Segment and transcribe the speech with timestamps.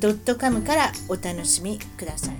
[0.00, 2.34] .com からお楽しみください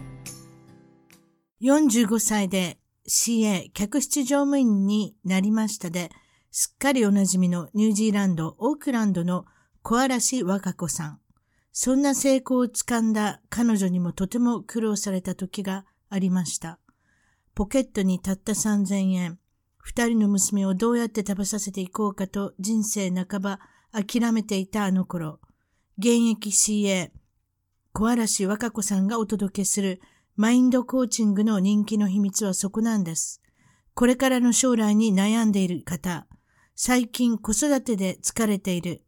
[1.61, 6.11] 45歳で CA 客室乗務員になりましたで、
[6.51, 9.47] すっかりおなじみのニュージーランド、オークランドの
[9.83, 11.21] 小嵐和歌子さん。
[11.73, 16.79] そんな成功をつかんだ彼女にもとても苦労された時がありました。
[17.55, 19.39] ポケットにたった3000円。
[19.79, 23.61] 二人の娘をどうやって食べさせていこうかと人生半ば
[23.93, 25.41] 諦めていたあの頃。
[25.97, 27.11] 現役 CA、
[27.99, 30.01] 小嵐和歌子さんがお届けする
[30.37, 33.43] マインドコーチングの人気の秘密はそこなんです。
[33.95, 36.29] これからの将来に悩んでいる方、
[36.77, 39.03] 最近子育てで疲れている、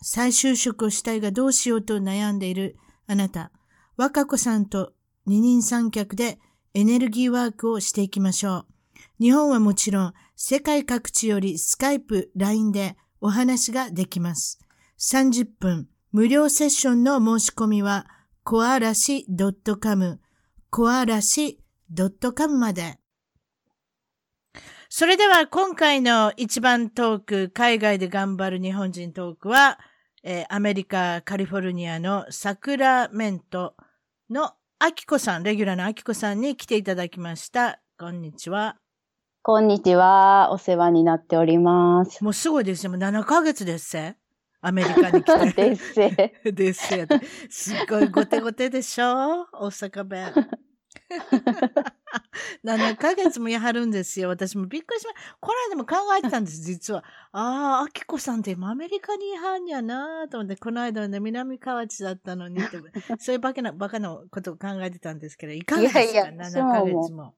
[0.00, 2.76] 再就職をしたいがどうしようと悩んでいる
[3.08, 3.50] あなた、
[3.96, 4.92] 若子さんと
[5.26, 6.38] 二人三脚で
[6.72, 8.66] エネルギーワークをしていきましょう。
[9.18, 14.60] 日本はもちろん世界各地よりスカイプ、LINE でお話ができます。
[15.00, 18.06] 30分無料セッションの申し込みは、
[18.42, 19.26] コアラシ
[19.80, 20.20] .com
[20.70, 21.60] コアラシ
[22.36, 22.98] .com まで。
[24.88, 29.78] それでは今回の一番トーク、海外で頑張る日本人トークは、
[30.24, 33.74] えー、アメリカ、カリフォルニアのサクラメント
[34.30, 37.80] のアキコさん、レギュラーのアキコさんに来ていただきました。
[37.98, 38.78] こんにちは。
[39.42, 40.50] こんにちは。
[40.50, 42.24] お世話になっております。
[42.24, 42.88] もうすごいですね。
[42.88, 44.16] もう7ヶ月ですせ。
[44.62, 45.62] アメリカに来て。
[45.70, 46.32] ですせ。
[46.52, 47.06] ですせ。
[47.48, 49.46] すっごいゴテゴテでしょ？
[49.52, 50.32] 大阪弁。
[52.64, 54.28] 7ヶ月もやはるんですよ。
[54.28, 55.36] 私もびっくりしました。
[55.40, 57.04] この間も考えてたんです、実は。
[57.32, 62.78] ああ、あきこさんって今アメリカにいはんやなと思って、この間ね、南河内だったのにって、
[63.18, 66.00] そういうバカな、バカなことを考えてたんですけど、いかがですか？
[66.02, 67.34] いやいや ?7 ヶ月も。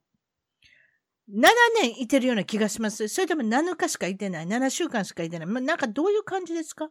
[1.29, 1.41] 7
[1.81, 3.07] 年いてるような気がします。
[3.07, 5.47] それとも7日しかいてない？7週間しかいてない？
[5.47, 6.89] まなんかどういう感じですか？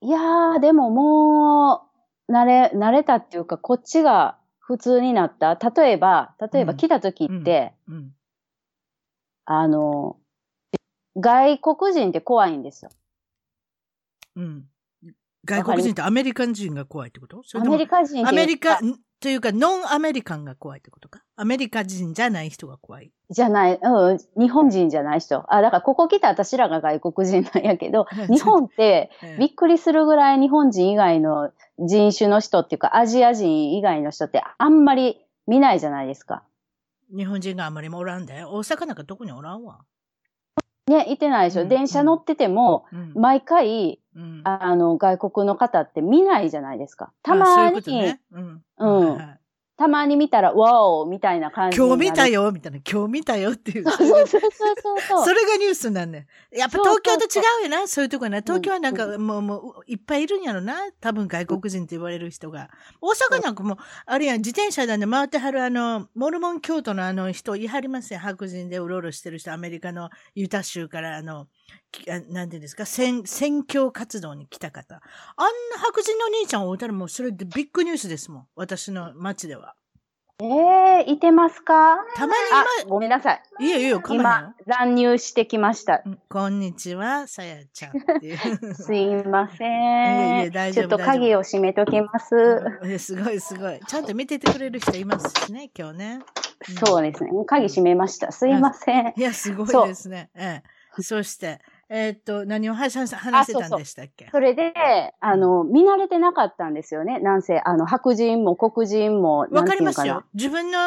[0.00, 1.88] いやー、でもも
[2.28, 5.54] う、慣れ、慣れたっていうか、こっちが普通になった。
[5.54, 8.14] 例えば、例えば来た時って、うんうんうん、
[9.44, 10.16] あの、
[11.16, 12.90] 外国人って怖いんですよ。
[14.36, 14.64] うん。
[15.44, 17.42] 外国人ってアメリカ人が怖いってこと？
[17.54, 18.78] アメリカ人アメリカ、
[19.20, 21.24] というか、ノンアメリカンが怖いってことか？
[21.34, 23.10] アメリカ人じゃない人が怖い。
[23.30, 25.44] じゃない、うん、日本人じゃない人。
[25.52, 36.44] あ、だからここ来た私らが外国人なんやけど、 日本ってびっくりするぐらい日本人以外の人種の人っていうか、アジア人以外の人ってあんまり見ないじゃないですか。
[37.14, 38.44] 日本人があんまりおらんで。
[38.44, 39.80] 大阪なんかどこにおらんわ。
[40.88, 41.62] ね、いてないでしょ。
[41.62, 47.12] うん、電車乗ってても、うん、毎回、うん、あの、外国の方って見ないじゃないですか。
[47.22, 48.62] たまに、ううね、うん。
[48.78, 49.38] うん。
[49.78, 51.76] たまに見たら、わおみたいな感じ。
[51.76, 52.80] 今日見たよみたいな。
[52.84, 53.84] 今日見たよっていう。
[53.84, 54.50] そうそうそう
[55.00, 56.26] そうそれがニュースなんね。
[56.50, 58.42] やっぱ東京と違うよな、そういうとこね。
[58.44, 60.90] 東京はなんか、もう、もう、いっぱいいるんやろな。
[61.00, 62.70] 多分外国人って言われる人が。
[63.00, 68.18] 大阪なんかも、あるいは自転車で回ってはるあの、モルモン京都のあの人、いはりますよ。
[68.18, 71.46] 白人でうろうろしてる人、アメリカのユタ州からあの、
[72.28, 74.96] なんていうんですか、選、選挙活動に来た方。
[74.96, 78.46] あんな白人の兄ちゃんを追ったらもうそれでビッグニュースですもん。
[78.56, 79.74] 私の街では。
[80.40, 81.96] ええー、いてますか？
[82.14, 82.40] たまに
[82.84, 83.42] 今、ごめんなさい。
[83.58, 86.04] いえいえ、今、乱入してきました。
[86.28, 87.92] こんにちは、さやちゃん
[88.74, 90.38] すいません。
[90.38, 90.88] いえいえ、大丈夫。
[90.88, 92.36] ちょっと鍵を閉めときます。
[92.84, 93.80] えすごいすごい。
[93.88, 96.20] ちゃんと見ててくれる人いますしね、今日ね。
[96.84, 97.30] そうですね。
[97.44, 98.30] 鍵閉めました。
[98.30, 99.14] すいません。
[99.16, 100.30] いや、すごいですね。
[100.36, 100.77] ええ。
[101.02, 104.28] そして、えー、っと、何を話してたんでしたっけ？
[104.30, 104.72] それで、
[105.20, 107.18] あの、見慣れてなかったんですよね。
[107.20, 109.46] なんせ、あの、白人も黒人も。
[109.50, 110.24] わかりますよ。
[110.34, 110.78] 自分の、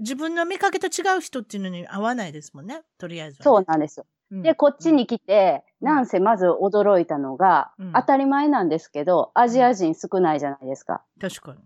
[0.00, 2.82] 自分の見かけと違う人っていうのに合わないですもんね。
[2.98, 4.06] とりあえず、ね、そうなんですよ。
[4.30, 11.02] で、こっちに来て、うん、なんせまず驚いたのが、うん、当たり前なんですけど、アジア人少ないじゃないですか。
[11.18, 11.60] 確かに。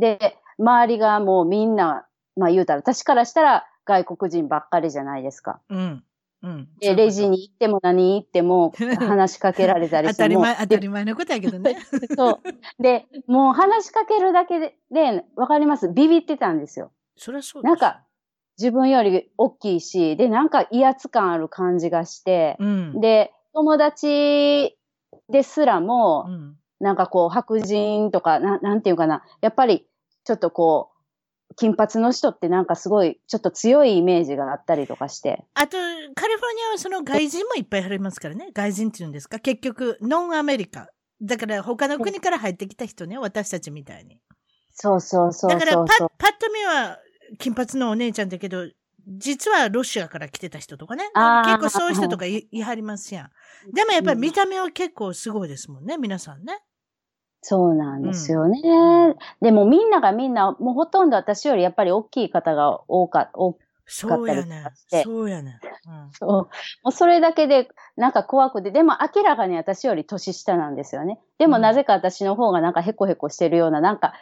[0.00, 2.06] で、周りがもうみんな、
[2.36, 5.60] まあ言うたら、私からしたら外国人ばっかりじゃないですか。
[5.68, 6.04] うん。
[6.42, 11.76] うん、で、レジに行っても何行っても 話しかけられたりして当たり前、当たり前のことやけどね。
[12.16, 12.82] そう。
[12.82, 15.88] で、もう話しかけるだけで、で、わかります？
[15.88, 16.92] ビビってたんですよ。
[17.16, 17.70] そりゃそうです。
[17.70, 18.04] なんか、
[18.58, 24.76] 自分より大きいし、で、なんか威圧感ある感じがして、うん、で、友達
[25.28, 29.24] ですらも、うん、なんかこう、白人とか、ななんていうかな。
[29.40, 29.86] やっぱり、
[30.24, 30.97] ちょっとこう、
[31.58, 35.44] 金髪の人ってなんかすごい、ちょっと強いイメージがあったりとかして。
[35.54, 35.80] あと、カ
[36.28, 38.50] リフォルニアはその外人もいっぱい入りますからね。
[38.54, 39.40] 外人っていうんですか？
[39.40, 40.88] 結局、ノンアメリカ。
[41.20, 44.20] だから他の国から入ってきた人ね、私たちみたいに。
[44.72, 46.08] そうそうそうだからパッ、パッ
[46.38, 46.98] と見は
[47.38, 48.68] 金髪のお姉ちゃんだけど、
[49.08, 51.10] 実はロシアから来てた人とかね。
[51.46, 53.30] 結構そういう人とかいはりますやん。
[53.74, 56.60] でもやっぱり見た目は結構すごいですもんね、皆さんね。
[57.40, 59.16] そうなんですよね、うん。
[59.40, 63.60] でもみんながみんな、もうほとんど私よりやっぱり大きい方が多か多かっ
[64.26, 65.02] たりして。
[65.04, 65.60] そうやね。
[65.86, 66.30] うん、そう。
[66.32, 66.48] も
[66.86, 71.20] うそれだけでなんか怖くて、でも明らかに私より年下なんですよね。
[71.38, 74.12] でもなぜか私の方がなんかヘコヘコしてるような、なんか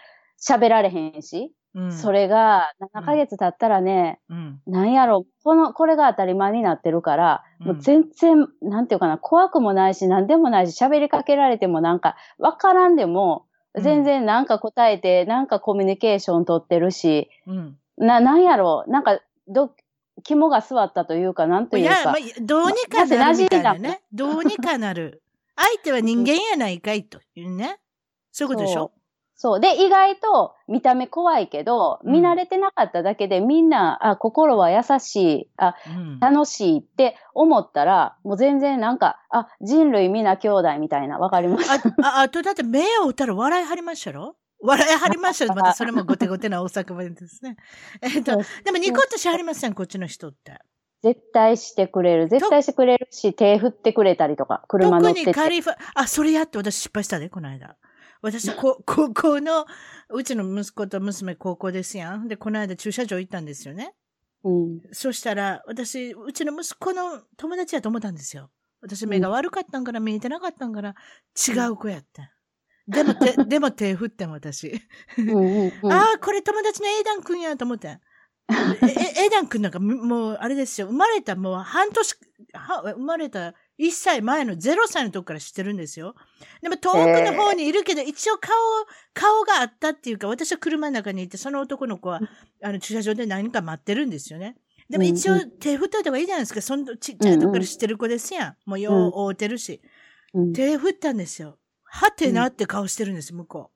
[0.40, 1.52] 喋られへんし。
[1.90, 13.44] それが7ヶ月経ったらね、うん、なんやろ、この、これが当たり前になってるから、もう全然、なんていうかな、怖くもないし、なんでもないし、喋りかけられてもなんか、わからんでも、
[13.74, 19.74] 全然なんか答えて、なんかコミュニケーション取ってるし、うん、な、なんやろ、なんか、ど、
[20.24, 21.94] 肝が座ったというか、なんというか。
[21.94, 24.00] いや、まあ、どうにかなるみたいなね。
[24.12, 25.22] どうにかなる。
[25.56, 27.78] 相手は人間やないかいというね。
[28.32, 28.92] そういうことでしょ？
[29.38, 29.60] そう。
[29.60, 41.70] で、意外と見た目怖いけど、見慣れてなかっただけで、みんな、あ、心は優しい、あ、うん、楽しいって思ったら、もう全然なんか、あ、人類皆兄弟みたいな、わかります？
[41.70, 44.36] ああ、あとだって目を打ったら笑いはりましたろ？
[44.62, 47.56] 笑いはりました またそれもごてごてな大阪弁ですね。
[48.00, 50.58] えっと、でもニコッとしはりません、こっちの人って。
[51.02, 52.28] 絶対してくれる。
[52.30, 55.26] 絶対してくれるし、手振ってくれたりとか、車乗ってて。
[55.26, 57.76] 特にカリファ、あ、それやって私失敗したで、この間。
[58.22, 59.66] 私、こ、 高校の、
[60.10, 62.28] うちの息子と娘高校ですやん。
[62.28, 63.94] で、この間駐車場行ったんですよね。
[64.44, 64.80] うん。
[64.92, 68.50] そしたら、私、うちの息子の友達やと思ったんですよ。
[68.80, 70.94] 私目が悪かったんから、見えてなかったんから、
[71.48, 72.32] 違う子やった。
[72.86, 74.80] でも手、 でも手振ってん、私。
[75.90, 77.98] ああ、これ友達のエイダン君やと思って。
[78.48, 80.86] え、エイダン君なんか、もう、あれですよ。
[80.86, 82.16] 生まれた、もう半年、
[82.52, 86.14] は生まれた1歳前の0歳のとこから知ってるんですよ。
[86.62, 88.52] でも遠くの方にいるけど、一応顔、
[89.12, 92.20] 顔があったっていうか、私は車の中にいて、その男の子は、
[92.62, 94.56] あの、駐車場で何か待ってるんですよね。
[94.88, 96.62] でも一応手振っといた方がいいじゃないですか。
[96.62, 98.56] そのちっちゃいとこから知ってる子ですやん。
[98.66, 99.80] もうよう会うてるし。
[100.54, 101.58] 手振ったんですよ。
[101.82, 103.70] はてなって顔してるんです、向こ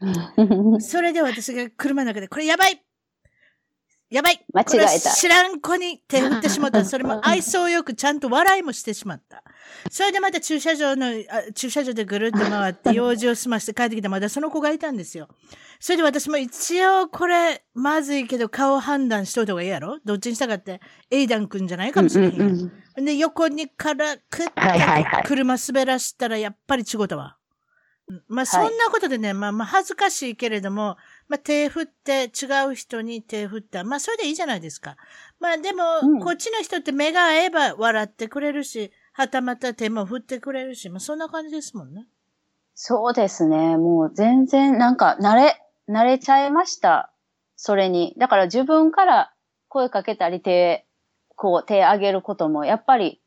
[0.00, 0.80] う。
[0.80, 2.82] それで私が車の中で、これやばい
[4.10, 5.12] やばい間違えた。
[5.12, 6.84] 知らん子に手振ってしまった。
[6.84, 9.44] それも愛想よくちゃんと笑いもしてしまった。
[9.88, 15.28] それでまた駐車場の、あ駐車場でぐるっと回って 用事を済まして帰ってきてまだその子がいたんですよ。
[15.78, 20.00] それで私も一応これ、まずいけど顔判断しといた方がいいやろ？
[20.04, 20.80] どっちにしたかって、
[21.10, 22.32] エイダン君じゃないかもしれへん。
[22.40, 24.52] うんうん、で、横にからくって、
[25.24, 27.36] 車滑らしたらやっぱり違うたわ。
[28.28, 30.96] まあそんなことでね、はい、まあまあ恥ずかしいけれども、
[31.30, 33.84] まあ手振って違う人に手振った。
[33.84, 34.96] まあそれでいいじゃないですか。
[35.38, 42.08] まあでも、うん、こっちの人って目が合えば笑ってくれるし、はたまた手も振ってくれるし、まあそんな感じですもんね。
[42.74, 43.76] そうですね。
[43.76, 47.12] もう全然なんか慣れ、慣れちゃいました。
[47.54, 48.12] それに。
[48.18, 49.32] だから自分から
[49.68, 50.84] 声かけたり手、
[51.36, 53.20] こう手上げることもやっぱり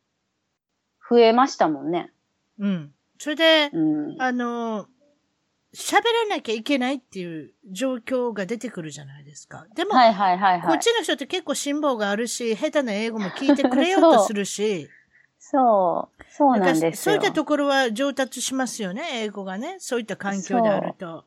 [1.09, 2.11] 増えましたもんね。
[2.59, 2.91] うん。
[3.17, 4.87] それで、うん、あの、
[5.73, 9.65] 喋らなきゃいけないっていう状況が出てくるじゃないですか。
[9.75, 14.87] でも、はいはいはいはい、こっちの人って結構辛抱があるし、下手な英語も聞いて くれようとするし。
[15.39, 16.93] そう、そうなんですよ。
[16.93, 19.77] そういったところは上達しますよね、英語がね。
[19.79, 21.25] そういった環境であると。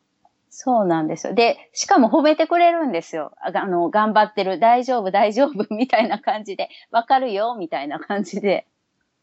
[0.59, 1.35] そうなんですよ。
[1.35, 3.33] で、しかも褒めてくれるんですよ。
[3.41, 8.67] あの、頑張ってる、大丈夫、大丈夫、みたいな感じで、わかるよ、みたいな感じで。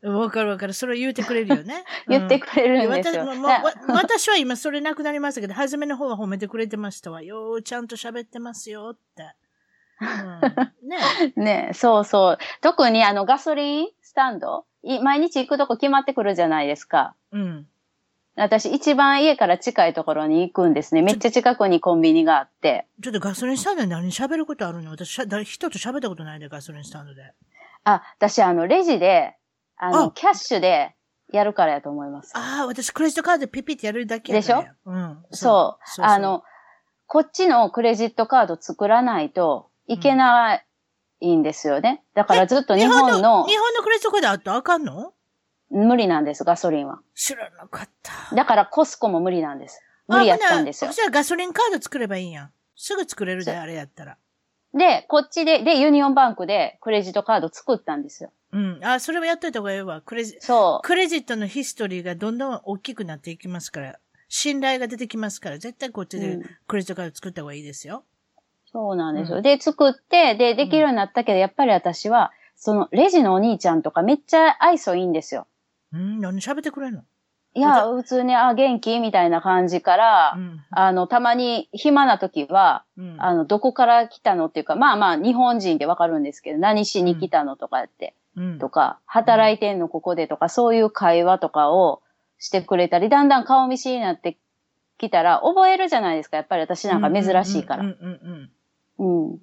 [0.04, 0.74] わかるわかる。
[0.74, 1.86] それを言うてくれるよね。
[2.08, 3.26] 言ってくれるんですよ。
[3.42, 7.22] 私も私は今それなくなりましたけど、初めの方は褒めてくれてましたわ。
[7.22, 9.34] よちゃんと喋ってますよって。
[10.02, 10.98] うん、ね
[11.38, 12.38] ねそうそう。
[12.62, 14.66] 特にあのガソリンスタンド
[15.02, 17.16] 毎日行くとこ決まってくるじゃないですか。
[17.32, 17.68] うん。
[18.36, 21.02] 私一番家から近いところに行くんですね。
[21.04, 22.88] めっちゃ近くにコンビニがあって。
[23.02, 24.92] ちょっとガソリンスタンドで何喋ることあるの？
[24.92, 27.32] 私、人と喋ったことないで、ガソリンスタンドで。
[27.84, 29.36] あ、私あの、レジで、
[29.88, 30.96] あの、キャッシュで
[31.32, 32.32] やるからやと思います。
[32.36, 34.66] ああ、私クレジットカードでピピってやるだけでしょ？
[34.86, 35.18] うん。
[35.32, 36.44] そうあの、
[37.08, 40.62] こっちのクレジットカード作らないといけな
[41.22, 42.04] いんですよね。
[42.14, 43.46] だからずっと日本の。
[43.46, 45.14] 日本のクレジットカードあったらあかんの？
[45.70, 47.00] 無理なんです、ガソリンは。
[47.16, 48.36] 知らなかった。
[48.36, 49.82] だからコスコも無理なんです。
[50.08, 50.92] 無理やったんですよ。
[50.92, 52.52] そしたらガソリンカード作ればいいやん。
[52.76, 54.18] すぐ作れるで、あれやったら。
[54.74, 58.32] で、こっちで、で、ユニオンバンクでクレジットカード作ったんですよ。
[58.52, 58.80] うん。
[58.84, 60.02] あ、それはやっといた方がいいわ。
[60.02, 60.88] クレジ、そう。
[60.88, 64.00] クレジットのヒストリーがどんどん大きくなっていきますから。
[64.30, 68.04] 信頼が出てきますから、絶対こっちでクレジットカード作った方がいいですよ。
[68.72, 69.38] そうなんですよ。
[69.38, 75.46] うん、で、作って、で、できるようになったけど、やっぱり私は、その、レジのお兄ちゃんとかめっちゃ愛想いいんですよ。
[75.92, 77.04] うん、何喋ってくれんの？
[77.56, 79.00] いや、普通に、あ、元気？
[79.00, 92.02] みたいな感じから、うん、あの、たまに暇な時は、うん、あの、どこから来たのっていうか、まあまあ、日本人でわかるんですけど、何しに来たのとかって、うん、とか、働いてんのここでとか、そういう会話とかを
[92.40, 94.38] してくれたり、だんだん顔見知りになって
[94.98, 96.38] きたら、覚えるじゃないですか。
[96.38, 97.84] やっぱり私なんか珍しいから。
[98.98, 99.40] うん。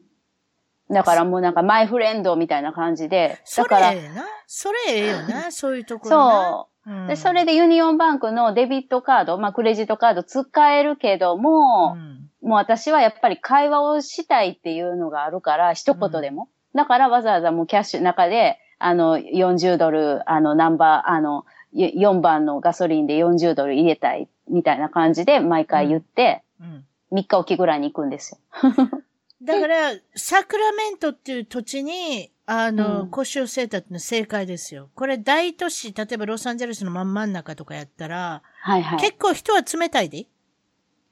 [0.90, 3.38] だからもうなんか my friend みたいな感じで。
[3.56, 3.92] だから。
[3.92, 4.24] それええな。
[4.46, 5.52] それええよな。
[5.52, 6.16] そういうところ。
[6.16, 6.69] そう。
[7.08, 16.48] で、それでユニオンバンクのデビットカード、まあクレジットカード使えるけども、うん、もう私はやっぱり会話をしたいっていうのがあるから、一言でも。
[16.74, 21.44] うん、だからわざわざもうキャッシュの中で、あの、40ドル、あの、ナンバー、あの、
[21.74, 28.62] 4番のガソリンで40ドル入れたい、みたいな感じで毎回言って、うん、3日おきぐらいに行くんですよ。
[29.42, 34.90] だから、サクラメントっていう土地に、あの、うん、腰を据えたっていうのは正解ですよ。
[34.96, 38.98] これ大都市、例えばロサンゼルスの真ん真ん中とかやったら、はいはい。
[38.98, 40.26] 結構人は冷たいで。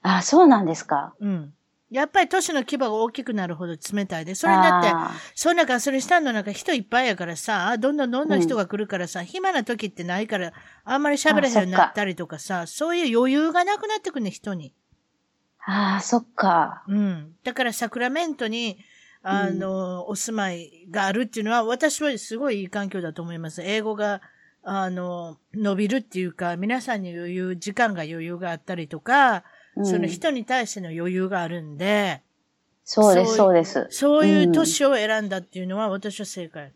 [0.03, 1.15] あ、そうなんですか？
[1.21, 1.55] うん。
[1.91, 4.35] やっぱり都市の規模が大きくなるほど冷たいで。
[4.35, 4.93] それだって、
[5.37, 10.53] そんなガソリンスタンドなんか人いっぱいやからさ、どんどんどんどん人が来るからさ、うん、暇な時ってないから、
[10.85, 14.75] あんまり喋れへんようになったりとかさ、そういう余裕がなくなってくるね、人に。
[15.65, 16.83] ああ、そっか。
[16.89, 17.33] うん。
[17.45, 18.79] だからサクラメントに、
[19.23, 23.63] あの、うん、お住まいがあるっていうのは、私はすごいいい環境だと思います。
[23.63, 24.21] 英語が、
[24.63, 29.45] あの、伸びるっていうか、皆さんに余裕、時間が余裕があったりとか、
[29.77, 32.23] うん、その人に対しての余裕があるんで、
[32.85, 33.87] そうです、そうです。
[33.91, 36.73] そういう都市を選んだっていうのは、私は正解。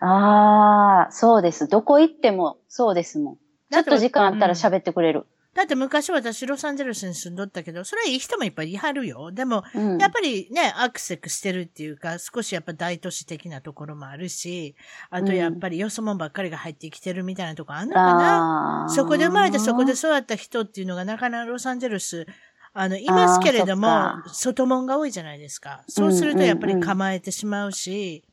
[0.00, 1.68] ああ、そうです。
[1.68, 3.36] どこ行ってもそうですもん。
[3.70, 5.26] ちょっと時間あったら喋ってくれる。
[5.54, 9.32] だって昔私ロサンゼルスに住んどったけど、それはいい人もいっぱいいはるよ。
[9.32, 14.74] でも、うん、やっぱりね、アクセクしてるっていうか、少しやっぱ大都市的なところもあるし、
[15.10, 22.26] あとやっぱりよそもんばっかりが入ってきてるみたいなとこあんのかな、そこで生まれてそこで育った人っていうのがなかなかロサンゼルス、
[22.74, 23.88] あの、いますけれども、
[24.32, 25.84] 外門が多いじゃないですか。
[25.88, 28.24] そうするとやっぱり構えてしまうし、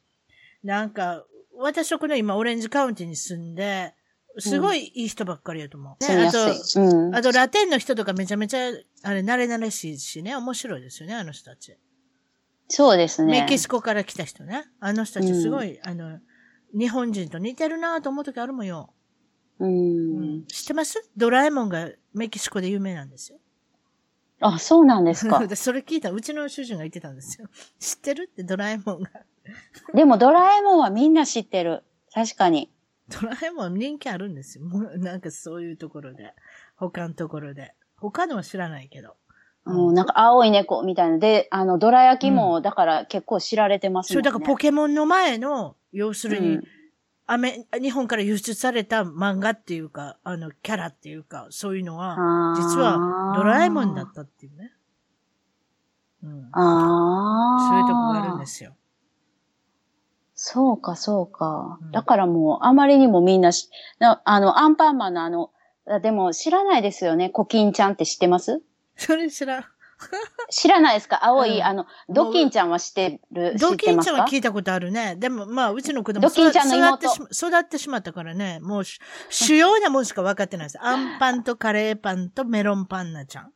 [0.63, 1.25] なんか、
[1.57, 3.93] 私はこの今オレンジカウンティに住んで、
[4.37, 6.05] すごいいい人ばっかりやと思う。
[6.05, 6.37] ね、あと、
[6.75, 8.71] うん、あとラテンの人とかめちゃめちゃ、
[9.03, 11.77] あれ、慣れ慣れしいしね、面白いですよね、あの人たち。
[12.67, 13.41] そうですね。
[13.41, 14.65] メキシコから来た人ね。
[14.79, 16.19] あの人たちすごい、うん、あの、
[16.77, 18.93] 日本人と似てるなと思う時あるもんよ。
[19.59, 20.45] うん、うん。
[20.45, 21.09] 知ってます？
[21.17, 23.39] ドラえもんがメキシコで有名なんですよ。
[24.39, 25.43] あ、そうなんですか。
[25.57, 27.47] それ聞いたうちの主人が言ってたんですよ。
[27.79, 28.29] 知ってる？
[28.31, 29.09] ってドラえもんが。
[29.93, 31.83] でもドラえもんはみんな知ってる。
[32.13, 32.71] 確かに。
[33.09, 34.65] ドラえもん人気あるんですよ。
[34.97, 36.33] なんかそういうところで。
[36.75, 37.73] 他のところで。
[37.97, 39.15] 他のは知らないけど。
[39.65, 41.17] うん、なんか青い猫みたいな。
[41.17, 44.23] で、あの、ドラ焼きも、だから結構知られてますね、うん。
[44.23, 46.63] そう、だからポケモンの前の、要するに、うん
[47.31, 52.15] アメ、日本から輸出された漫画っていうか、あの、キャラっていうか、そういうのは、
[52.57, 54.73] 実はドラえもんだったっていうね。
[56.23, 56.49] うん。
[56.51, 57.69] ああ。
[57.69, 58.75] そういうとこがあるんですよ。
[60.41, 61.79] そうか、そうか。
[61.91, 63.69] だからもう、あまりにもみんなし、
[63.99, 65.51] あの、アンパンマンのあの、
[66.01, 67.29] でも知らないですよね。
[67.29, 68.61] コキンちゃんって知ってます？
[68.95, 69.65] それ知らん。
[70.49, 71.25] 知らないですか？
[71.25, 73.57] 青い、うん、あの、ドキンちゃんは知ってる？
[73.59, 75.17] ドキンちゃんは聞いたことあるね。
[75.17, 78.83] でも、まあ、うちの子供ドキンちゃんの妹育ってし育ってしまったからね、もう、
[79.29, 80.79] 主要なもんしか分かってないです。
[80.81, 83.51] アンパンとカレーパンとメロンパンナちゃん。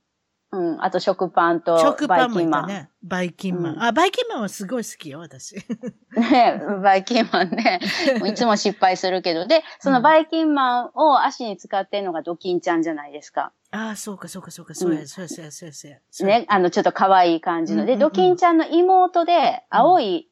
[0.53, 0.83] うん。
[0.83, 1.75] あと食パンと
[2.07, 2.67] バイキンマン。
[2.67, 2.89] ね。
[3.01, 3.73] バイキンマン。
[3.73, 5.55] うん、あ、バイキンマンはすごい好きよ、私。
[6.15, 7.79] ねバイキンマンね。
[8.25, 9.47] いつも失敗するけど。
[9.47, 13.51] で、そのバイキンマンを足に使ってんのがドキンちゃんじゃないですか。
[13.71, 16.39] ああ、そうか、そうか、そうか、そうや、そうや、そうや、そうや、そうや。
[16.39, 17.85] ね、あの、ちょっと可愛い感じの。
[17.85, 20.29] で、ドキンちゃんの妹で、青い、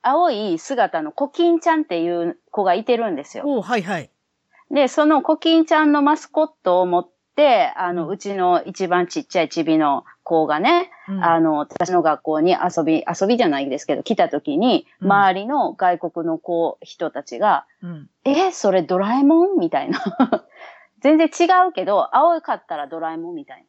[0.00, 3.44] 青い姿のコキンちゃんっていう子がいてるんですよ。
[3.46, 4.10] おはいはい。
[4.70, 7.08] で、そのコキンちゃんのマスコットを持っ、
[7.76, 19.58] あの、うちの一番ちっちゃいチビの子がね、うん、あの、私の学校に遊び、遊びじゃないですけど、来た時に、周りの外国の子、人たちが、うん、え、それドラえもん？
[19.58, 20.00] みたいな。
[21.00, 23.64] 全然違うけど、青かったらドラえもんみたいな。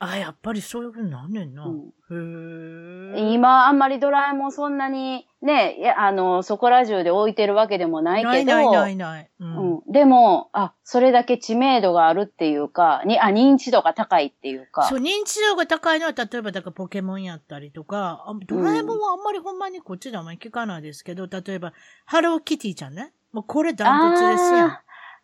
[0.00, 1.64] あ、やっぱりそういうふうになんねんな。
[1.64, 8.30] うん、へ今、あんまりドラえもんそんなにね、いや、あの、そこら中で置いてるわけでもないけど。
[8.30, 9.30] ないないないない。
[9.40, 14.84] うん、うん、でも、あ、それだけ知名度があるっていうか、に、あ、認知度が高いっていうか。
[14.84, 21.72] そう、認知度が高いのは、例えば、だからポケモンやったりとか、ドラえもんはあんまりほんまにこっちであんまり聞かないですけど、例えば、
[22.04, 23.12] ハローキティちゃんね。
[23.32, 24.78] もうこれダントツですやん。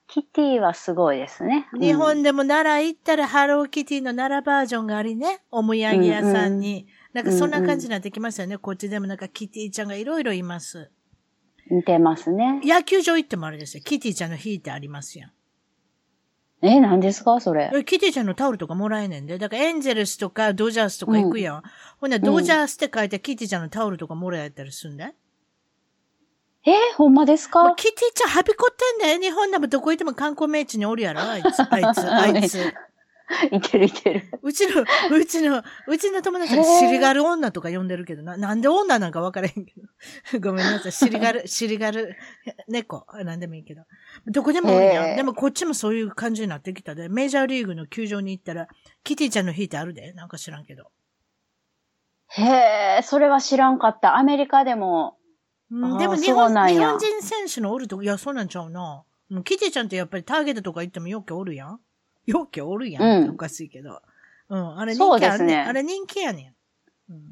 [0.06, 1.66] キティはすごいですね。
[1.72, 5.40] 日本でも奈良行ったらハローキティの奈良バージョンがありね。
[5.50, 6.86] お土産屋さんに。
[7.12, 8.58] なんかそんな感じになってきましたよね。
[8.58, 10.90] こっちでもなんかキティちゃんがいろいろいます。
[11.70, 12.60] 似てますね。
[12.62, 13.82] 野球場行ってもあれですよ。
[13.82, 15.30] キティちゃんの日ってありますやん。
[16.60, 17.40] え、何ですか？
[17.40, 17.70] それ。
[17.84, 19.38] キティちゃんのタオルとかもらえねんで。
[19.38, 21.56] だからエンゼルスとかドジャースとか行くやん。
[21.56, 21.62] うん、
[22.00, 25.14] ほんなドジャースって書いてキティちゃんのタオルとかもらえたりすんで。
[26.66, 27.74] えー、ほんまですか？
[27.76, 29.20] キティちゃんはびこってんだよ。
[29.20, 32.74] 日本でもどこ行っても観光名地におるやろあいつ、 あいつ、あいつ。
[33.50, 34.22] いけるいける。
[34.42, 38.36] うちの、うちの、うちの友達は尻がる女とか呼んでるけどな。
[38.36, 39.72] なんで女なんか分からへんけ
[40.32, 40.38] ど。
[40.40, 40.92] ごめんなさい。
[40.92, 42.16] 尻がる、尻がる
[42.68, 43.06] 猫。
[43.24, 43.82] なんでもいいけど。
[44.26, 45.16] どこでもおるやん。
[45.16, 47.08] でもこっちもそういう感じになってきたで。
[47.08, 48.68] メジャーリーグの球場に行ったら、
[49.04, 50.12] キティちゃんの日ってあるで。
[50.12, 50.90] なんか知らんけど。
[52.28, 52.42] へ
[52.98, 54.16] え、それは知らんかった。
[54.16, 55.16] アメリカでも。
[55.70, 59.02] うん、でも日本日本人選手のおるとこ、いや、そうなんちゃうな。
[59.44, 61.80] キティちゃんってやっぱりターゲットとか行ってもよくおるやん。
[62.26, 63.24] よくおるやん。
[63.24, 64.02] うん、おかしいけど。
[64.48, 64.78] うん。
[64.78, 65.56] あれ人気あるね。
[65.56, 66.54] あれ人気やね
[67.08, 67.12] ん。
[67.12, 67.22] うん。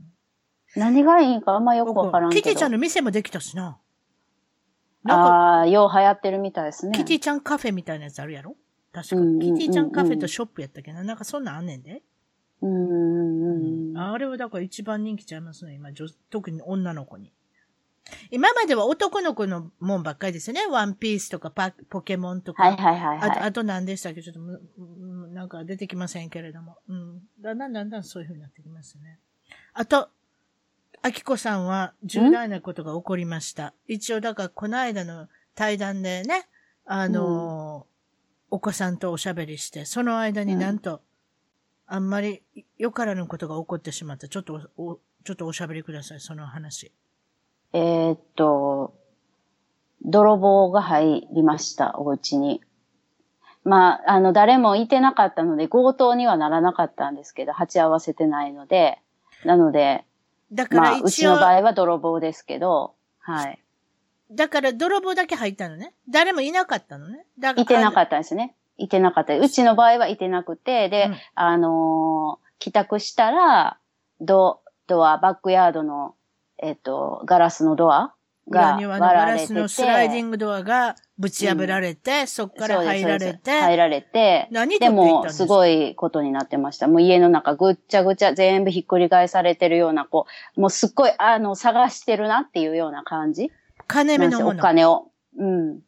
[0.74, 2.42] 何がいいかあんまよくわからんけど。
[2.42, 3.78] キティちゃんの店もできたしな。
[5.08, 6.92] ああ、よう流行ってるみたいですね。
[6.96, 8.56] キティちゃんカフェみたいなやつあるやろ？
[8.92, 9.52] 確か、に。
[9.52, 12.02] キティちゃんカフェとショップやったけど、なんかそんなんあんねんで。
[12.62, 13.98] うん。
[13.98, 15.90] あれはだから一番人気ちゃいますね、今、
[16.30, 17.32] 特に女の子に。
[18.30, 20.66] 今までは男の子のもんばっかりですよね。
[20.66, 22.62] ワンピースとかパポケモンとか。
[22.62, 24.22] はいはいはい、はい、あと、あと何でしたっけ？
[24.22, 24.40] ちょっと、
[25.32, 26.76] なんか出てきませんけれども。
[26.88, 27.22] うん。
[27.40, 29.18] だんだんだんだんそういう風になってきますね。
[29.72, 30.08] あと、
[31.00, 33.72] あきこさんは重大なことが起こりました。
[33.88, 36.48] 一応、だからこの間の対談でね、
[36.84, 37.86] あの、
[38.50, 40.96] うん、お子さんとおしゃべりして、その間になんと、
[41.88, 42.42] うん、あんまり
[42.78, 44.28] よからぬことが起こってしまった。
[44.28, 46.92] ちょっとお、ちょっとおしゃべりください、その話。
[47.72, 48.94] えー、っと、
[50.04, 52.60] 泥棒が入りました、お家に。
[53.64, 58.98] まあ、あの、誰もいてなかったので、強盗にはならなかったんですけど、鉢合わせてないので、
[59.44, 60.04] なので、
[60.52, 63.58] だからまあ、うちの場合は泥棒ですけど、はい。
[64.30, 65.94] だから泥棒だけ入ったのね。
[66.08, 67.24] 誰もいなかったのね。
[67.38, 68.54] だいてなかったんですね。
[68.76, 69.38] いてなかった。
[69.38, 73.78] うちの場合はいてなくて、で、うん、あのー、帰宅したら、
[74.20, 76.14] ド、ドア、バックヤードの
[76.62, 78.14] えっ、と、ガラスのドア
[78.48, 79.54] が割られてて。
[79.54, 83.50] ガラスのスライディングドアがぶち破られて、うん、そっから入られて。
[83.50, 84.48] 入られて。
[84.52, 86.86] 何でも、すごいことになってました。
[86.86, 93.50] もう家の中ぐっちゃぐちゃ全部ひっくり返されてるような、こう、もうすっごい、あの、探してるなっていうような感じ？
[93.88, 94.58] 金目のもの。
[94.60, 95.08] お金を。
[95.36, 95.80] うん。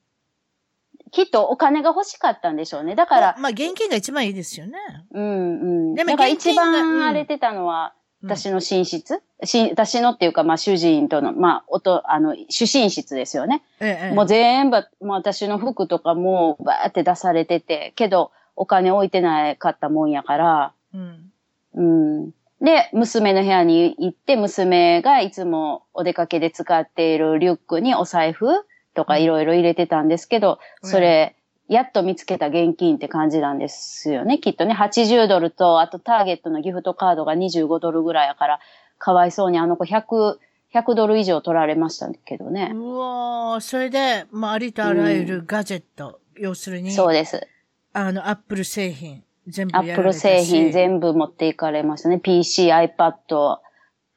[1.12, 2.96] きっとお金が欲しかったんでしょうね。
[2.96, 3.36] だから。
[3.38, 4.78] まあ、現金が一番いいですよね。
[5.12, 5.94] うんうん。
[5.94, 7.94] でも、一番荒れてたのは、
[8.26, 13.62] 私の寝室、し、私のっていうか、まあ、主人との、まあ、音、あの、主寝室ですよね。
[13.80, 21.32] ええ、もう全部、もう私の服とかもバーって出されてて、けど、お金置いてなかったもんやから、うん。
[21.74, 22.30] うん。
[22.60, 28.46] で、娘の部屋に行って、娘がいつもお出かけで使っているリュックにお財布
[28.94, 31.36] とかいろいろ入れてたんですけど、それ、
[31.68, 34.38] やっと見つけた現金って感じなんですよね。
[34.38, 38.60] きっとね、80ドルと、あとターゲットのギフトカードが25ドルぐらいやから、
[38.98, 40.36] かわいそうにあの子100、
[40.74, 42.72] 100ドル以上取られましたけどね。
[42.74, 46.92] うわそれで、まあ、ありとあらゆるガジェット、うん、要するに。
[46.92, 47.46] そうです。
[47.94, 52.18] あの、アップル製品、全部アップル製品全部持っていかれましたね。
[52.18, 53.58] PC、iPad、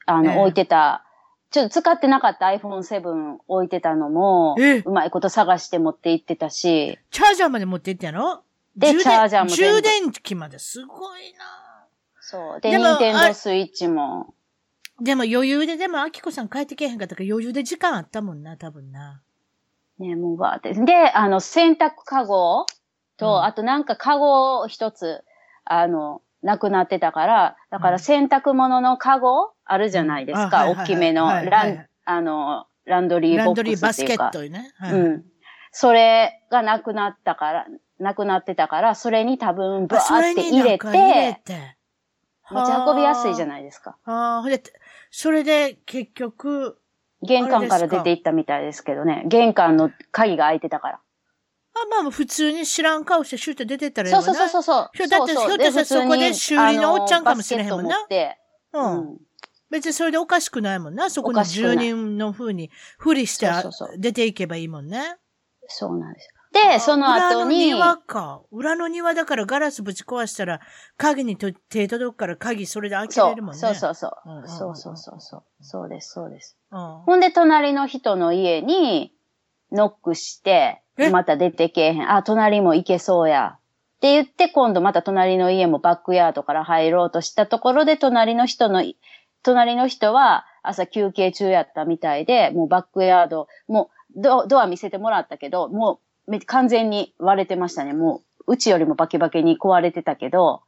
[0.04, 1.04] あの、置いてた
[1.50, 6.98] ちょっと使ってなかった iPhone7 置いてたのも、うまいこと探して持って行ってたし。
[7.10, 8.42] チャージャーまで持って行ってやろ？
[8.76, 11.86] で、チャージャーも充電器まですごいな
[12.20, 12.60] そう。
[12.60, 14.34] で、ニンテンドースイッチも。
[15.00, 19.22] でも余裕で、でも、アキコさん帰ってけへんかったから余裕で時間あったもんな、多分な。
[19.98, 20.74] ねもうばーって。
[20.74, 22.66] で、あの、洗濯カゴ
[23.16, 25.24] と、うん、あとなんかカゴ一つ、
[25.64, 30.70] あの、なくなってたから、だから洗濯物のカゴあるじゃないですか。
[30.70, 34.24] 大きめのラン、あの、ランドリーボックスっていうか。
[34.24, 34.72] ランドリーバスケットね。
[34.78, 35.24] はい、うん。
[35.72, 37.66] それがなくなったから、
[37.98, 41.76] なくなってたから、それに多分バーって入れて、入れて
[42.50, 43.96] 持ち運びやすいじゃないですか。
[44.04, 44.62] ああ、で、
[45.10, 46.78] それで結局、
[47.22, 49.24] 玄関から出て行ったみたいですけどね。
[49.26, 51.00] 玄関の鍵が開いてたから。
[51.98, 54.26] あ、まあ、普通に知らん顔してシュート出てったらいいわな。
[54.26, 55.08] そうそうそうそう。
[55.08, 58.06] だって、ひょっとしたらそこで修理のおっちゃんかもしれへんもんな。
[58.72, 59.18] うん。
[59.70, 61.10] 別にそれでおかしくないもんな。
[61.10, 63.50] そこの住人の風に、ふりして
[63.98, 65.16] 出ていけばいいもんね。
[65.68, 66.28] そうなんです。
[66.50, 67.72] で、その後に。
[67.72, 68.42] 裏の庭か。
[68.50, 70.60] 裏の庭だからガラスぶち壊したら、
[70.96, 71.52] 鍵に手
[71.88, 73.58] 届くから鍵それで開けれるもんね。
[73.58, 74.12] そうそうそう。
[74.46, 75.44] そうそうそうそう。
[75.60, 76.56] そうです、そうです。
[76.70, 79.12] ほんで、隣の人の家に、
[79.72, 82.10] ノックして、また出てけえへん。
[82.10, 83.56] あ、隣も行けそうや。
[83.56, 88.84] って言って、今度また隣の家もバックヤードから入ろうとしたところで、隣の人の、
[89.42, 97.92] 隣の人は朝休憩中やったみたいで、もうバックヤード、もうドドア見せてもらったけど、もう完全に割れてましたね。
[97.92, 100.62] もう、うちよりもバキバキに壊れてたけど。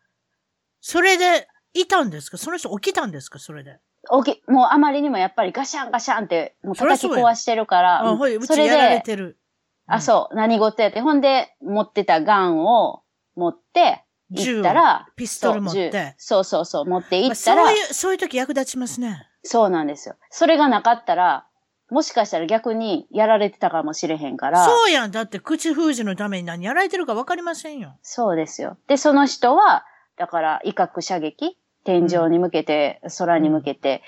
[0.80, 2.36] それで、いたんですか？
[2.36, 3.38] その人起きたんですか？
[3.38, 3.78] それで。
[4.24, 8.08] 起き、もうあまりにもやっぱりガシャンガシャンって、もう叩き壊してるから。
[8.08, 9.38] あ、ほい、うちやられてる。
[9.86, 11.00] あ、そう、何事やって。
[11.00, 13.02] ほんで、持ってたガンを
[13.34, 16.14] 持って、行ったら、ピストル持って。
[16.16, 19.26] そうそうそう、持って行ったら、そういう、そういう時役立ちますね。
[19.42, 20.14] そうなんですよ。
[20.30, 21.46] それがなかったら、
[21.90, 24.64] もしかしたら逆にやられてたかもしれへんから。
[24.64, 25.10] そうやん。
[25.10, 27.98] だって口封じのために何やられてるかわかりませんよ。
[28.02, 28.76] そうですよ。
[28.86, 29.84] で、その人は、
[30.16, 34.02] だから威嚇射撃天井に向けて、うん、空に向けて、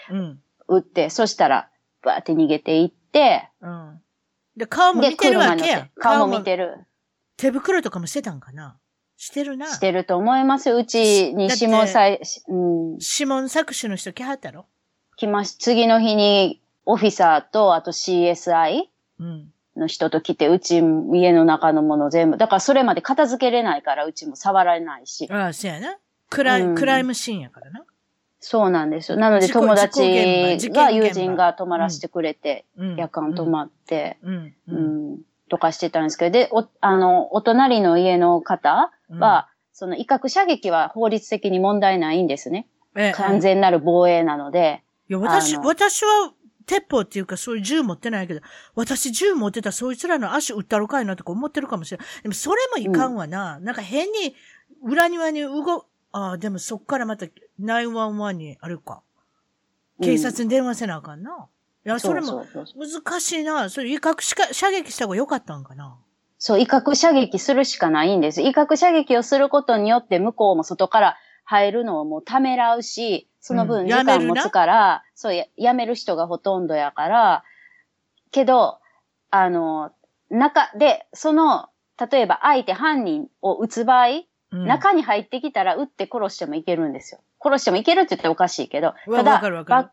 [0.68, 1.68] 撃って、うん、そしたら、
[2.02, 4.00] バーって逃げていって、うん。
[4.56, 5.88] で、顔も見てるわけや。
[5.96, 6.87] 顔も見てる。
[7.37, 8.76] 手袋とかもしてたんかな？
[9.16, 9.66] してるな。
[9.66, 10.76] してると思いますよ。
[10.76, 12.16] うちに指紋さ、うん。
[12.94, 14.66] 指紋搾取の人来はったろ？
[15.16, 18.82] 来まし、次の日にオフィサーと、あと CSI
[19.76, 20.82] の人と来て、うち
[21.12, 22.37] 家の中のもの全部。
[22.37, 25.28] だからそれまで片付けれないから、うちも触られないし。
[25.30, 25.96] ああ、そうやな。
[26.33, 27.85] クライ、うん、クライムシーンやからな。
[28.40, 29.18] そうなんですよ。
[29.18, 30.01] なので友達
[30.71, 35.18] が、友人が泊まらせてくれて、うん、夜間泊まって、うん、うん、
[35.49, 42.66] とかしてたんですけど、で、お、あの、お隣の家の方は、その威嚇射撃は法律的に問題ないんですね。
[42.97, 44.83] ええ、完全なる防衛なので。
[45.09, 46.33] いや、私、私は、
[46.66, 48.40] 鉄砲っていうかそういう銃持ってないけど、
[48.75, 52.07] 私銃持ってたらそいつらの足撃ったろかいなとか思ってるかもしれない。
[52.23, 53.59] でもそれもいかんわな。
[53.61, 54.35] なんか変に
[54.83, 57.27] 裏庭に動、ああ、でもそっからまた
[57.61, 59.03] 911にあるか。
[60.03, 61.48] 警察に電話せなあかんな。
[61.85, 62.44] いや、それも
[62.77, 63.68] 難しいな。
[63.70, 65.98] それ威嚇しか射撃した方が良かったんかな。
[66.38, 68.42] そう、威嚇射撃するしかないんです。
[68.42, 77.44] 威嚇射撃をすることによって向こうも外から入るのをもうためらうし、その分時間持つから、うん、そうや、やめる人がほとんどやから、
[78.31, 78.79] けど、
[79.31, 79.92] あの、
[80.31, 81.68] 中で、その、
[82.11, 87.20] 例えば相手犯人を撃つ場合、中に入ってきたら撃って殺してもいけるんですよ。
[87.42, 89.92] 殺してもいけるって言ったらおかしいけど、ただ、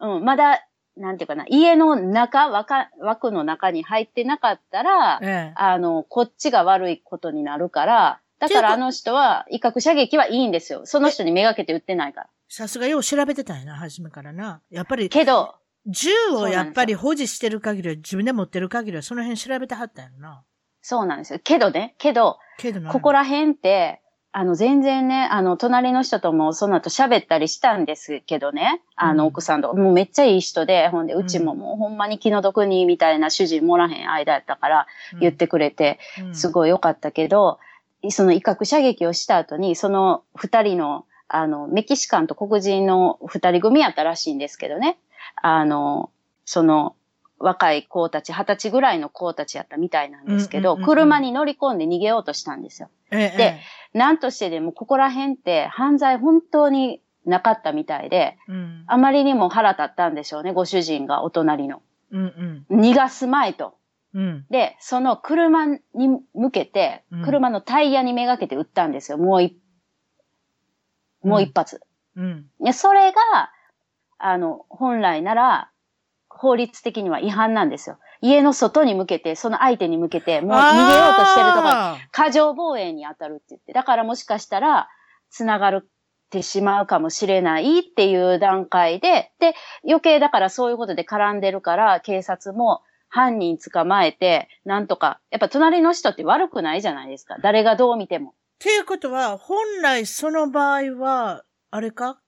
[0.00, 0.64] うん、まだ、
[0.96, 10.82] なんていうかな、家の中、枠の中に入ってなかったら、ええ、あの、こっちが悪いことになるから、だからあの人は威嚇射撃はいいんですよ。
[10.84, 12.28] その人にめがけて撃ってないから。
[12.48, 14.62] さすがよう調べてたんやな、初めからな。
[14.70, 15.08] やっぱり。
[15.08, 20.44] けど、銃をやっぱり保持してる限りは、自分で持ってる限りは、その辺調べてはったんやな。
[20.88, 21.38] そうなんですよ。
[21.44, 24.00] けどね、けど、けどここら辺って、
[24.32, 34.86] あの、全然ね、あの、隣の人ともその後喋ったりしたんですけどね、あの、奥さんと、もうめっちゃいい人で、ほんで、うちももうほんまに気の毒に、みたいな主人もらへん間やったから
[35.20, 35.98] 言ってくれて、
[36.32, 37.58] すごい良かったけど、
[38.08, 44.96] その威嚇射撃をした後に、その二人の、あの、メキシカンと黒人の二人組やったらしいんですけどね、
[45.36, 46.08] あの、
[46.46, 46.96] その、
[47.38, 52.88] 若い子たち、二十歳ぐらいの子たちやったみたいなんですけど、車に乗り込んで逃げようとしたんですよ。
[53.10, 53.60] ええ、で、
[53.94, 61.82] なんとしてでもここら辺って犯罪本当になかったみたいで、うん、あまりにも腹立ったんでしょうね、ご主人がお隣の。
[62.10, 63.74] うんうん、逃がすまいと。
[64.14, 65.78] うん、で、その車に
[66.34, 69.56] 向けて、車のタイヤにめがけて撃ったんですよ、もう一、
[71.22, 71.82] もう一発。
[72.16, 73.52] うん、それが、
[74.18, 75.70] あの、本来なら、
[76.38, 77.98] 法律的には違反なんですよ。
[78.20, 83.72] 家の外に向けて、その相手に向けて、もう逃げようとしてるとか、過剰防衛に当たるって言って。
[83.72, 84.88] だからもしかしたら、
[85.30, 85.88] 繋がるっ
[86.30, 97.36] てしまうかもしれないっていう段階で、で、余計だからそういうことで絡んでるから、警察も犯人捕まえて、なんとか、やっぱ隣の人って悪くないじゃないですか。
[97.42, 98.30] 誰がどう見ても。
[98.30, 102.18] っていうことは、本来その場合は、あれか？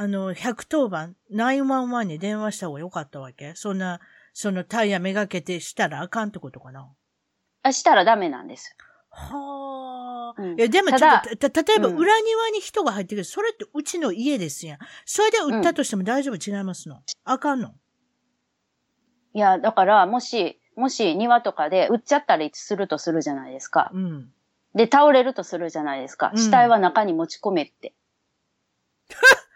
[0.00, 3.54] あの、110番、911に電話した方が良かったわけ？
[3.56, 3.98] そんな、
[4.32, 6.88] そのタイヤめがけてしたらあかんってことかな？
[7.62, 8.76] あ、したらダメなんです。
[9.10, 10.56] はあ、うん。
[10.56, 14.78] いや、でもちょっと、た、例えば裏庭に人が入ってくる、それってうちの家ですやん。
[15.04, 16.36] それで売ったとしても大丈夫？
[16.36, 17.74] 違いますの、うん、あかんの？
[19.34, 23.90] いや、だから、もし、もし庭とかで売っちゃったりするとするじゃないですか。
[23.92, 24.30] うん。
[24.76, 26.30] で、倒れるとするじゃないですか。
[26.36, 27.94] 死体は中に持ち込めって。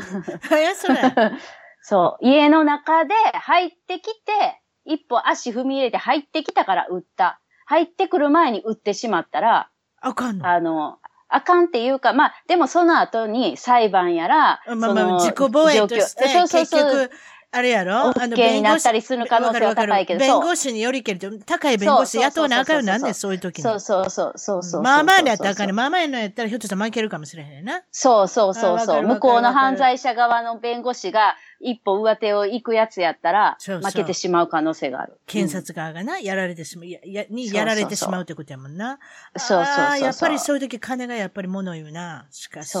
[0.50, 1.00] 何それ。
[1.82, 2.26] そう。
[2.26, 7.40] 家の中で入ってきて、一歩足踏み入れて入ってきたから撃った。
[7.66, 17.10] 入ってくる前に撃ってしまったら、あかんのあの、あかんっていうか、まあ、でもその後に裁判やら、まあまあ、自己防衛として、そうそうそう。
[17.54, 18.18] あれやろ？
[18.18, 18.54] あの、弁護士。
[18.54, 20.20] になったりする可能性は高いけど。
[20.20, 23.62] 弁護士によりけど、高い弁護士雇わなあかんよなんで、そういう時に。
[23.62, 25.72] そうそうそうそうそうまあまあのやったらあかんね。
[25.74, 27.82] まあまあのやったらひょっとしたら負けるかもしれへんな。
[27.92, 29.02] そうそうそうそう。
[29.02, 35.20] 向こうの犯罪者側の弁護士が一歩上手を行くやつやったら、負けてしまう可能性がある。
[35.26, 38.98] 検察側がな、やられてしまう、や、にやられてしまうってことやもんな。
[39.36, 40.00] そうそうそう。
[40.00, 42.26] やっぱりそういう時金がやっぱり物言うな。
[42.30, 42.74] しかし。
[42.74, 42.78] い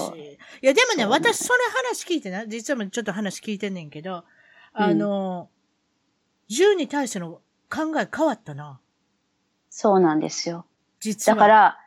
[0.66, 4.24] や、でもね、私それ話聞いてな、実はちょっと話聞いてんねんけど、
[4.72, 5.48] あの、
[6.48, 8.80] うん、銃に対しての考え変わったな。
[9.70, 10.66] そうなんですよ。
[11.00, 11.36] 実は。
[11.36, 11.78] だから、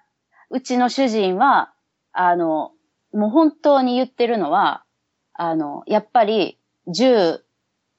[0.50, 1.74] うちの主人は、
[2.12, 2.72] あの、
[3.14, 4.84] もう本当に言ってるのは、
[5.34, 7.42] あの、やっぱり銃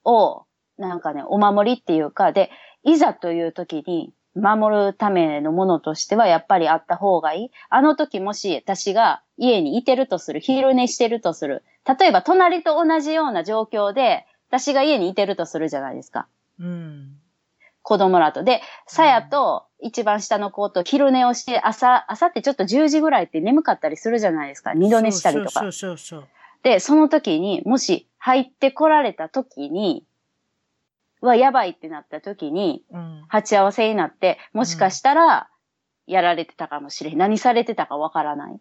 [0.05, 0.45] を、
[0.79, 2.51] なんかね、お守りっていうか、で、
[2.83, 7.51] いざという時に守るためのものとしてはやっぱりあった方がいい。
[7.71, 11.65] あの時もし私が家にいてるとする、昼寝してるとする。
[11.87, 16.29] 例えば隣と同じような状況で、私が家にいてるとするじゃないですか。
[16.61, 17.17] うん。
[17.83, 18.43] 子供らと。
[18.43, 24.75] で、さやと一番下の子と昼寝をして朝、朝ってちょっと10時ぐらいって眠かったりするじゃないですか。
[24.75, 25.61] 二度寝したりとか。
[25.61, 26.29] そうそうそう
[26.63, 30.05] で、その時に、もし入ってこられた時に、
[31.21, 35.49] はやばいってなった時に、うん、鉢合わせになって、もしかしたら、
[36.09, 37.19] やられてたかもしれん。
[37.19, 38.61] 何されてたかわからない。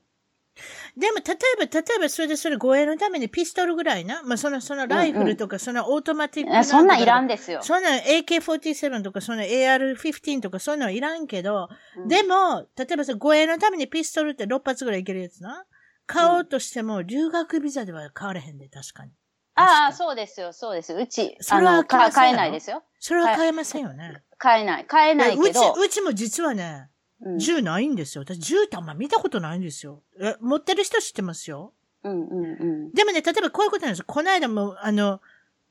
[0.96, 4.24] でも、例えば、例えば、それでそれ護衛のためにピストルぐらいな？
[4.24, 7.62] まあ、その、そのライフルとか、そのオートマティックな、うん、そんなんいらんですよ。
[7.62, 15.66] そんな AK47 とか、その AR15 とか、そういうのはいらんけど、うん、でも、例えばさ、護衛のためにピストルって6発ぐらいいけるやつな？
[16.08, 19.12] 買おうとしても、留学ビザでは買われへんで、確かに。
[19.56, 20.94] ああ、そうですよ、そうです。
[20.94, 22.84] うち、それは買えないですよ。
[23.00, 24.22] それは買えませんよね。
[24.38, 24.86] 買えない。
[24.86, 25.44] 買えないけど。
[25.44, 26.90] うち、うちも実はね、
[27.38, 28.24] 銃ないんですよ。
[28.24, 30.02] 私、銃ってあんま見たことないんですよ。
[30.20, 31.74] え、持ってる人知ってますよ。
[32.04, 32.92] うんうんうん。
[32.94, 34.06] でもね、例えばこういうことなんですよ。
[34.08, 35.22] この間も、あの、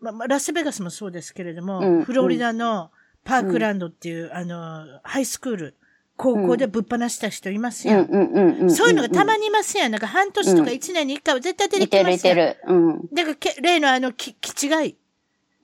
[0.00, 2.90] ま、ラスベガスもそうですけれども、うん、フロリダの
[3.24, 5.76] パークランドっていう、うん、あの、ハイスクール、
[6.16, 8.70] 高校でぶっ放した人いますやん。
[8.70, 9.92] そういうのがたまにいますやん。
[9.92, 12.38] なんか半年とか一年に一回は絶対出てきますやん。
[12.38, 12.74] いてるいてる。
[12.74, 13.08] うん。
[13.12, 14.96] だからけ、例のあの、き、気違い。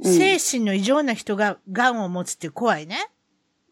[0.02, 3.10] 精神の異常な人が癌を持つって怖いね。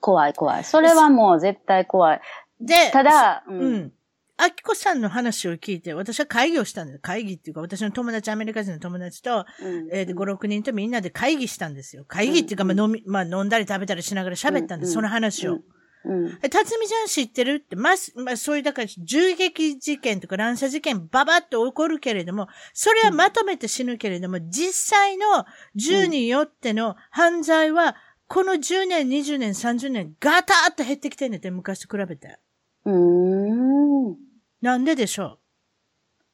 [0.01, 0.65] 怖い怖い。
[0.65, 2.21] それはもう絶対怖い。
[2.61, 3.59] で、ただ、うん。
[3.59, 3.93] うん。
[4.41, 6.99] あきこさんの話を聞いて、私は会議をしたんです。
[7.01, 12.05] 会議っていうか、私の友達、アメリカ人の友達と、うん、えー、5、6人とみんなで会議したんですよ。
[12.07, 15.55] 会議っていうか、まあ飲み、まあ飲んだり食べたりしながら喋ったんです、うん、その話を。
[15.55, 15.63] うん
[16.05, 16.39] うん。
[16.41, 27.97] 辰巳ちゃん知ってるって、ままあ、そういう、だから、銃撃事件とか乱射事件、ババッと起こるけれども、それはまとめて死ぬけれども、うん、実際の銃によっての犯罪は、
[28.29, 32.39] この10年、20年、30年、ガターッと減ってきてんねんって、昔と比べて。
[32.85, 34.17] うーん。
[34.61, 35.39] なんででしょ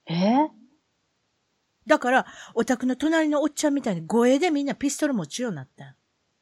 [0.09, 0.13] う？
[0.13, 0.49] え？
[1.87, 5.95] だから、お宅の隣のおっちゃんみたいに護衛でみんなピストル持ちようになった。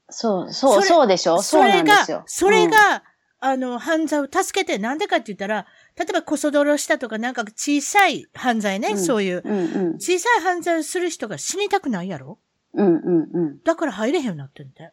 [0.09, 1.43] そう、そう、そうでしょ？
[1.43, 3.03] それが、それが、
[3.41, 5.67] あの、犯罪を助けて、なんでかって言ったら、
[5.99, 12.39] 例えばこそ泥したとか、なんか小さい犯罪ね、うん、そういう、うんうん、小さい犯罪をする人が死にたくないやろ？
[12.75, 13.63] うんうんうん。
[13.65, 14.93] だから入れへんようになってんだ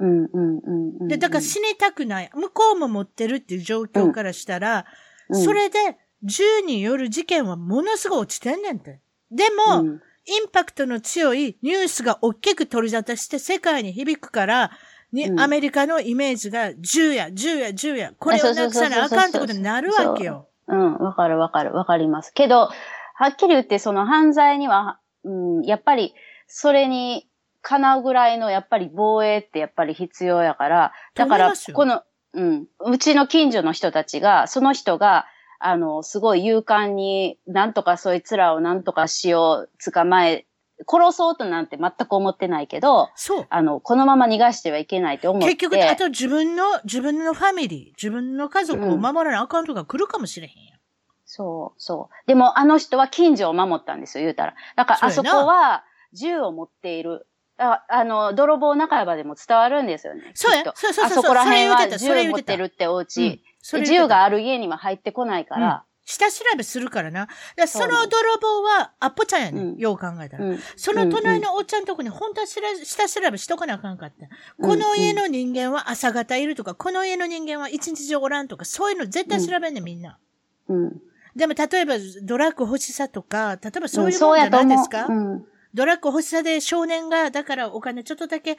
[0.00, 2.30] うんうんうんうん、で、だから死にたくない。
[2.34, 4.86] 向こうも持ってるっていう状況からしたら、
[5.28, 5.78] うん、それで
[6.22, 9.00] 銃による事件はものすごい落ちてんねんて。
[9.30, 14.70] でも、うん、インパクトの強いニュースが大きく取り沙汰して世界に響くから、
[15.12, 20.48] に、うん、アメリカのイメージが銃や、銃や、銃や、これをなくさなあかんってことになるわけよ。
[20.68, 22.32] うん、わかるわかる、わかります。
[22.32, 22.70] けど、
[23.14, 26.14] はっきり言ってその犯罪には、うん、やっぱり、
[26.46, 27.28] それに
[27.62, 35.26] 叶うぐらいのやっぱり防衛ってやっぱり必要やから、だから、この、うん、うちの近所の人たちが、その人が、
[35.58, 40.46] あの、すごい勇敢に、なんとかそいつらをなんとかしよう、捕まえ
[40.86, 43.46] 殺そうとなんて全く思ってないけど、そう。
[43.50, 45.48] あの、このまま逃がしてはいけないと思って。
[45.54, 50.80] 結局、あと自分の、自分のファミリー、自分の家族を守らなあかんとか来るかもしれへんや、うん、
[51.26, 52.26] そう、そう。
[52.26, 54.54] でも、あの人は近所を守ったんですよ、言うたら。
[54.76, 57.26] だから、あそこは銃を持っている。
[57.60, 60.32] ああの、泥棒仲間でも伝わるんですよね。
[60.34, 60.64] そうや。
[60.64, 61.04] そうそうそう。
[61.06, 63.42] あそこら辺は銃を持ってるってお家、
[63.74, 67.28] うん、銃がある家には入ってこないから、下調べするからな。
[67.68, 69.64] その泥棒はアッポちゃんやねん。
[69.72, 70.46] うん、よう考えたら。
[70.46, 74.26] うん、その隣のおっちゃんとこに本当は下調べしとかなあかんかった。
[74.64, 80.18] この家の人間は朝方いるとか、この家の人間は一日中おらんとか、そういうの絶対調べんねん、みんな。
[80.68, 81.00] うん。
[81.36, 85.44] でも例えばドラッグ欲しさとか、例えばそういうもんじゃないですか、うん
[85.74, 88.58] ドラッグ欲しさで少年が、だからお金ちょっとだけ、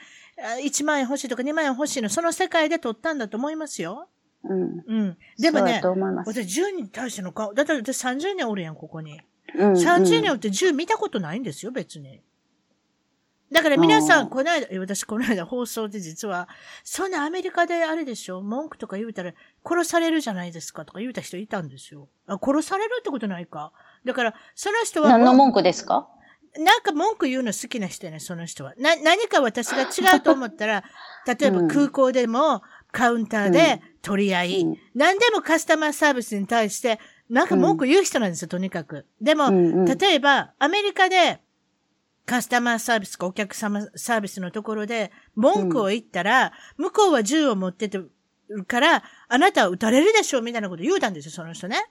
[0.64, 4.08] 1万円欲しいとか2万円欲しいの、その世界で取ったんだと思いますよ。
[4.44, 4.84] うん。
[4.88, 5.18] うん。
[5.38, 5.82] でもね、
[6.26, 9.20] 私10人に対しての顔、だって私30年おるやん、ここに。
[9.54, 12.22] うん、30年おって10見たことないんですよ、別に。
[13.52, 16.48] だから皆さん、この間、私この間放送で実は、
[16.86, 19.34] そんなアメリカであれでしょ文句とか言うたら
[19.66, 22.08] 殺されるじゃないですかとか言うた人いたんですよ。
[22.28, 23.74] あ、殺されるってことないか
[24.06, 25.10] だから、その人は。
[25.10, 26.08] 何の文句ですか？
[26.58, 28.74] なんか文句言うの好きな人やね、その人は。
[28.78, 30.84] な、何か私が違うと思ったら、
[31.26, 32.62] 例えば空港でも
[32.92, 39.06] カウンターで取り合い、うん、何でもカスタマーサービスに対して、なんか文句言う人なんですよ、とにかく。
[39.22, 39.50] でも、
[39.86, 41.42] 例えば、アメリカで、
[42.26, 48.12] カスタマーサービスかお客様サービスのところで文句を言ったら、うん、向こうは銃を持っててる
[48.66, 51.90] から、あなたは撃たれるでしょうみたいなこと言うたんですよ、その人ね。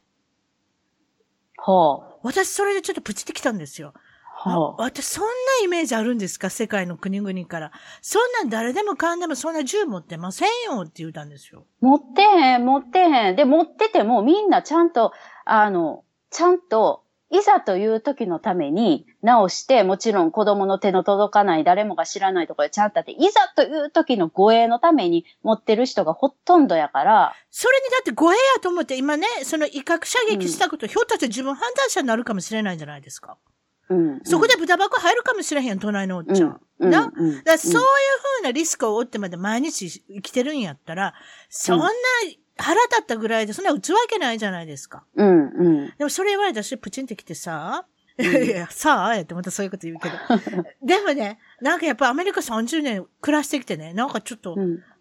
[1.57, 2.17] はあ。
[2.23, 3.95] 私それでちょっとプチってきたんですよ。
[4.43, 5.31] はあ、私そんな
[5.65, 6.49] イメージあるんですか？
[6.49, 7.73] 世界の国々から。
[8.01, 11.67] そんなん誰でもかんでもそんな銃持ってませんよって言うたんですよ。
[11.83, 13.37] 持ってへん、持ってへん。
[13.37, 15.13] で、持っててもみんなちゃんと、
[15.45, 27.35] あの、ちゃんといざという時のために直して、もちろん子供の手の届かない誰もが知らないところでちゃんとあって、いざという時の護衛のために持ってる人がほとんどやから。
[27.51, 33.37] それにだって護衛やと思って今ね、その威嚇射撃したこと、うん、ひょっとして自分犯罪者になるかもしれないんじゃないですか。
[33.91, 36.61] うん、そこで豚箱入るかもしれへん、隣のおっちゃん。
[36.79, 41.13] うん、な、うん、だそういうふうなリスクを負ってまで毎日生きてるんやったら、
[41.49, 41.87] そんな
[42.57, 45.05] 腹立ったぐらいで、そんな打つわけないじゃないですか。
[45.17, 45.87] うんうん。
[45.99, 47.87] でもそれ言われたし、プチンってきてさ、
[48.19, 50.15] いやいや、さあ、やってまたそういうこと言うけど。
[50.87, 54.57] でもね、なんかやっぱアメリカ30年暮らしてきてね、なんかちょっと、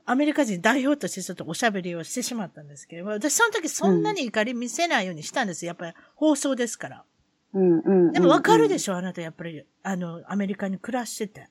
[0.06, 5.67] アメリカ人代表としてちょっとおしゃべりをしてしまったんですけど、私その時そんなに怒り見せないようにしたんですよ。
[5.67, 7.06] やっぱり放送ですから。
[7.54, 11.50] うんうん、でもわかるでしょあなたやっぱり、あの、アメリカに暮らしてて。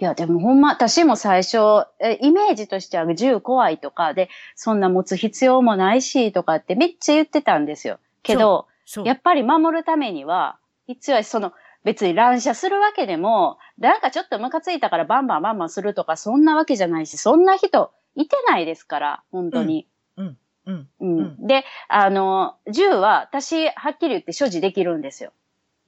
[0.00, 8.00] いや、でもほんま、私も最初、えイメージとしては銃怖いとかで、そんな持つ必要もないしとかってめっちゃ言ってたんですよ。
[8.24, 8.66] けど、
[9.04, 11.52] やっぱり守るためには、必要はその、
[11.84, 19.86] 別に乱射するわけでも、なんかちょっとムカついたからバンバンバンバンするとか、そんなわけじゃないし、そんな人いてないですから、本当に。
[20.16, 20.26] うん。
[20.26, 20.38] うん。
[20.66, 20.88] うん。
[21.00, 25.32] うん、で、あの、銃は私、はっきり言って所持できるんですよ。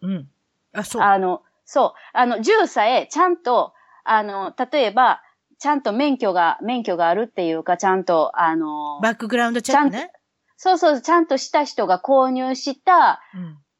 [0.03, 0.29] うん。
[0.73, 1.03] あ、そう。
[1.03, 1.93] あの、そう。
[2.13, 3.73] あの、銃さえちゃんと
[4.07, 5.23] あの、例えば、
[5.59, 10.13] ちゃんと免許が、免許があるっていうか、ちゃんと、あの、バックグラウンドチェックね。
[10.57, 13.21] そうそう、ちゃんとした人が購入した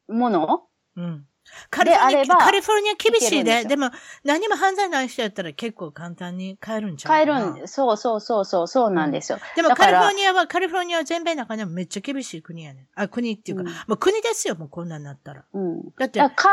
[0.09, 0.65] もの、
[0.97, 1.27] うん、うん。
[1.71, 3.65] カリフォルニア、カリフォルニア厳しいで。
[3.65, 3.91] でも、
[4.25, 9.39] 何も犯罪ない人やったら結構簡単に買えるんちゃう買えるんそうそうそうそう、そうなんですよ。
[9.39, 15.45] うん、でもカリフォルニアは、カリフォルニアは全米の中でもめっちゃ厳しい国やねあ、国っていうか、うん、もう国ですよ、もうこんなになったら。
[15.53, 15.83] うん。
[15.99, 16.19] だって。
[16.19, 16.53] 買買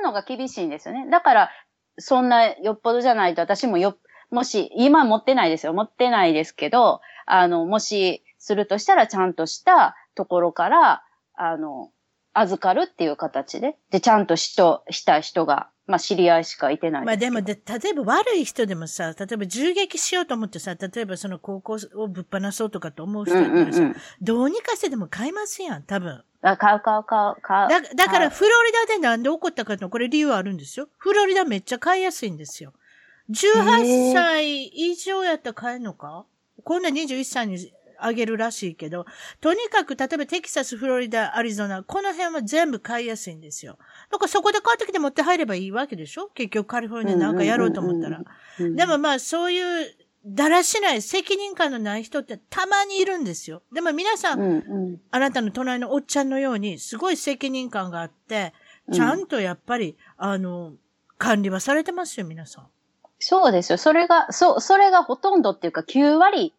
[0.00, 1.08] うのが厳しいんですよね。
[1.10, 1.50] だから、
[1.98, 3.96] そんなよっぽどじゃないと私もよ、
[4.30, 5.72] もし、今持ってないですよ。
[5.72, 11.90] 持ってないですけど、あの、もしするとしたらちゃんとしたところから、あの、
[12.34, 26.22] 預かるっていう形で、で、ちゃんと人、した人が、まあ知り合いしかいてないまあでもで、例えば悪い人でもさ、例えば銃撃しようと思ってさ、例えばその高校をぶっ放そうとかと思う人だったらさ、うんうんうん、どうにかしてでも買いますやん、多分。
[26.42, 27.68] あ、買う買う買う買う。
[27.68, 30.88] だだからフロリダでなんで起こったかの、これ理由あるんですよ。
[30.98, 32.72] フロリダめっちゃ買いやすいんですよ。
[33.30, 36.24] 18歳以上やったら買えるのか？
[36.64, 37.58] こんな21歳に
[38.04, 39.06] あげるらしいけど、
[39.40, 43.78] とにかく、例えばテキサス、フロリダ、アリゾナ、この辺は全部買いやすいんですよ。
[44.10, 46.28] だからそこで買ってきて持って入ればいいわけでしょ？
[46.34, 48.22] 結局カリフォルニアなんかやろうと思ったら。
[48.58, 53.62] でもまあそういうだらしない責任感のない人ってたまにいるんですよ。
[53.72, 58.52] でも皆さん、うんうん、あなたの隣のおっちゃんのように、すごい責任感があって、
[58.92, 60.74] ちゃんとやっぱり、うん、あの、
[61.18, 62.66] 管理はされてますよ、皆さん。
[63.18, 63.78] そうですよ。
[63.78, 66.54] それが、そう、それがほとんどっていうか9割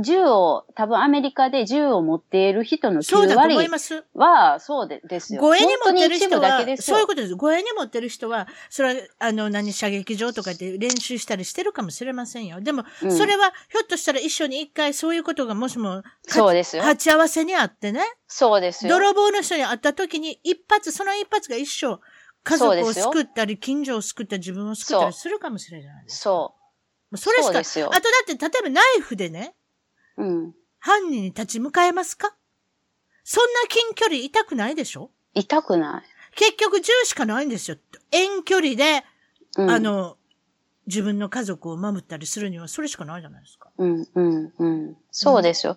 [0.00, 3.56] 銃を、多分アメリカで銃を持っている人の9割
[4.14, 5.40] は、そうでですよ。
[5.40, 7.34] 護衛に持ってる人は、そういうことです。
[7.34, 12.60] 護衛に持ってる人は、それは、あの、何、射撃場とかで練習したりしてるかもしれませんよ。
[12.60, 16.82] でも、うん、それは、ひょっとしたら一緒に一回そういうことがもしも、そうですよ。
[16.82, 18.02] 鉢合わせにあってね。
[18.28, 18.94] そうですよ。
[18.94, 22.00] 泥棒の人に会った時に、一発、その一発が一生、
[22.44, 26.54] 家族を救ったり、近所を救ったり、自分を救ったりするかもしれないですそ
[27.12, 27.16] う。
[27.16, 27.98] それしか、あとだ
[28.32, 29.54] って、例えばナイフでね、
[30.16, 30.54] うん。
[30.78, 32.34] 犯人に立ち向かえますか？
[33.24, 35.10] そんな近距離痛くないでしょ？
[35.34, 36.02] 痛くない。
[36.34, 37.76] 結局銃しかないんですよ。
[38.10, 39.04] 遠距離で、
[39.56, 40.16] うん、あの、
[40.86, 43.70] 自分の家族を守ったりするにはそれしかないじゃないですか。
[43.78, 44.96] うん、うん、うん。
[45.10, 45.76] そうですよ。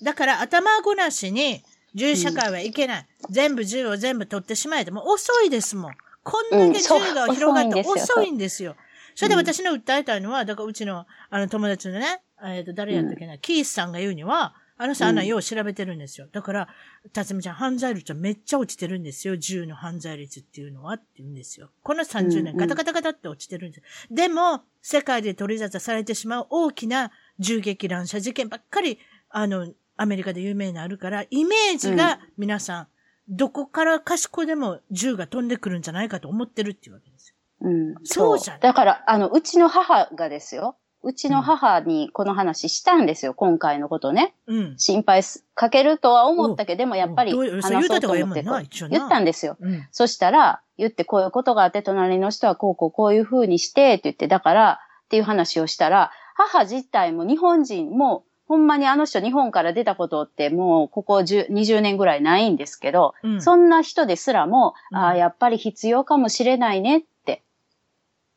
[0.00, 1.64] うん、だから頭ごなしに
[1.94, 3.06] 銃社会はいけない。
[3.28, 5.92] うん、全部銃を全部取ってしまえても遅いですもん。
[6.22, 8.76] こんだけ銃が広がって遅いんですよ。
[9.14, 16.28] それで私の訴えたいのは、だからうちのあの友達のね、えっ、ー、と、誰やったっけな、うん、キースさんが言うには、あの人あんなよう調べてるんですよ。
[16.30, 16.68] だから、
[17.12, 19.36] 辰巳ちゃん、犯罪率はめっちゃ落ちてるんですよ。
[19.36, 21.70] 銃の犯罪率っていうのはって言うんですよ。
[21.82, 24.14] この30年、ガタガタガタって落ちてるんです。
[24.14, 27.10] でも、世界で取り沙汰されてしまう大きな
[27.40, 32.80] 銃撃乱射事件ばっかり、あの、アメリカで有名になるから、イメージが皆さん、
[33.28, 37.34] うん、どこから賢でも銃が飛んでくるんじゃないかと思ってるっていうわけですよ。
[37.62, 37.94] うん。
[38.04, 38.60] そうじゃん。
[38.60, 40.76] だから、あの、うちの母がですよ。
[41.02, 44.34] うちの母にこの話したんですよ、今回のことね。
[44.46, 45.22] うん、心配
[45.54, 48.42] かけるとは思ったけど、でもやっぱり話そうと思って
[48.90, 49.56] 言ったんですよ。
[49.60, 67.42] うん、そしたら、言ってこういうことがあって、隣の人はこうこうこういう風にしてって言って、だからっていう話をしたら、母自体も日本人も、ほんまにあの人日本から出たことってもうここ20年ぐらいないんですけど、うん、そんな人ですらも、ああ、やっぱり必要かもしれないねって。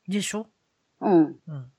[0.07, 0.47] でしょ？
[0.99, 1.35] うん。
[1.47, 1.71] うん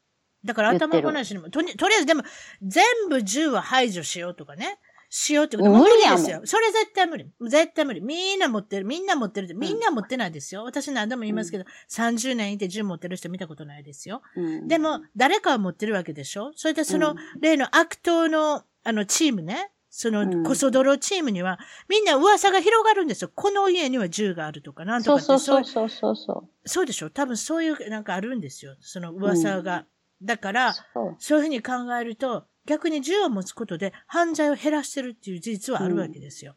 [0.44, 2.22] だから頭ごなしにも、とりあえずでも、
[2.62, 4.78] 全部銃は排除しようとかね。
[5.14, 6.40] しようってこと無理ですよ。
[6.44, 7.30] それ絶対無理。
[7.42, 8.00] 絶対無理。
[8.00, 8.86] みんな持ってる。
[8.86, 9.54] みんな持ってる。
[9.54, 10.64] みんな持ってないですよ。
[10.64, 14.22] 私何度も言いますけど、うん、30年いて銃持ってる人見たことないですよ。
[14.34, 19.70] うん、でも、誰かは持ってるわけでしょそれでその、例の悪党の、あの、チームね。
[19.90, 21.58] その、こそ泥チームには、
[21.90, 23.30] みんな噂が広がるんですよ。
[23.34, 25.24] この家には銃があるとか、なんとかって。
[25.26, 26.48] そうそうそうそうそう。
[26.64, 28.76] そうでしょ多分そういう、なんかあるんですよ。
[28.80, 29.84] その噂が。
[30.22, 30.74] だから、
[31.18, 36.54] そういうふうに考えると、逆に銃を持つことで犯罪を減らしてるっていう事実はあるわけですよ。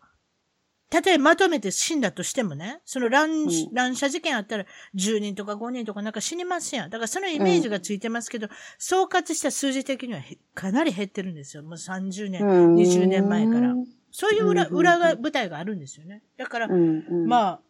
[0.89, 6.89] たとえまとめて死んだとしてもね、その乱,、乱射事件あったら10人とか5人とかなんか死にますやん。
[6.89, 10.21] だからそのイメージがついてますけど、うん、総括した数字的には
[10.53, 11.63] かなり減ってるんですよ。
[11.63, 13.73] もう30年、20年前から。
[14.11, 16.21] そういう裏、裏が、舞台があるんですよね。
[16.37, 17.61] だから、まあ、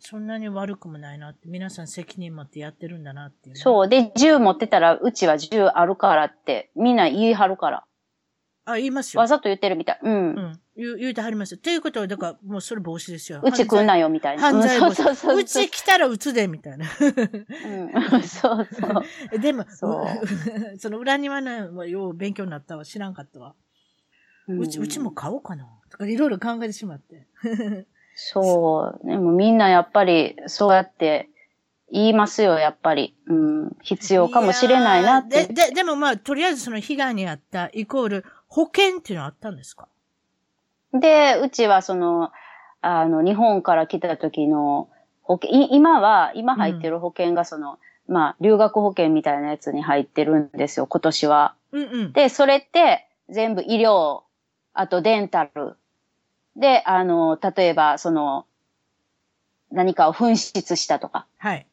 [0.00, 3.88] そんなに悪くもないなって、皆さん責任持ってやってるんだなっていう、ね、そう。
[3.88, 7.84] で、銃持ってたら、うちは銃あるからって、みんな言い張るから。
[8.64, 9.20] あ、言いますよ。
[9.20, 10.00] わざと言ってるみたい。
[10.02, 10.12] うん。
[10.12, 10.60] うん。
[10.76, 11.58] 言う、言うてはりますよ。
[11.58, 13.40] ということは、だから、もうそれ防止ですよ。
[13.42, 14.42] うち来んなよ、みたいな。
[14.42, 14.94] 犯罪防止。
[14.94, 16.86] そうそうそううち来たら撃つで、みたいな。
[16.86, 18.22] うん。
[18.22, 18.86] そうそ
[19.34, 19.38] う。
[19.40, 20.06] でも、そう。
[20.78, 22.84] その裏庭の、よう勉強になったわ。
[22.84, 23.54] 知らんかったわ。
[24.48, 25.66] うち、うちも買おうかな。
[25.90, 27.26] とか、いろいろ考えてしまって。
[28.20, 29.06] そう。
[29.06, 31.28] でもみんなやっぱりそうやって
[31.92, 33.14] 言いますよ、やっぱり。
[33.26, 33.76] うん。
[33.80, 35.46] 必要かもしれないなって。
[35.46, 39.86] で、で、でもまあ、とりあえずその被害に遭ったイコール保険っていうのはあったんですか？
[40.92, 42.32] で、うちはその、
[42.80, 44.88] あの、日本から来た時の
[45.22, 51.54] 保険、今は、今入ってる保険がその、うん、まあ、留学保険みたいなやつに入ってるんですよ、今年は。
[51.70, 54.22] うんうん、で、それって全部医療、
[54.74, 55.76] あとデンタル、
[56.58, 58.46] で、あの、例えば、その、
[59.70, 61.26] 何かを紛失したとか。
[61.38, 61.66] はい。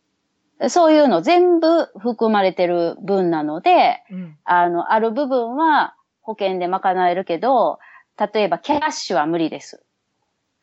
[0.69, 7.79] そういうの全部含まれてる分なので、うん、あの、ある部分は保険で賄えるけど、
[8.17, 9.83] 例えばキャッシュは無理です。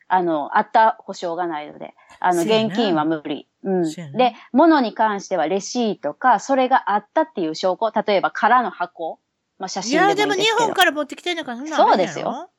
[0.07, 1.93] あの、あった保証がないので。
[2.19, 3.47] あの、現金は無理。
[3.63, 3.91] うん。
[4.17, 9.19] で、物に関してはレシートか、それがあったっていう証拠、例えば空の箱、
[9.59, 10.35] まあ、写真でもいいですけど。
[10.35, 12.49] いや、でも日本から持ってきてんのかなそうですよ。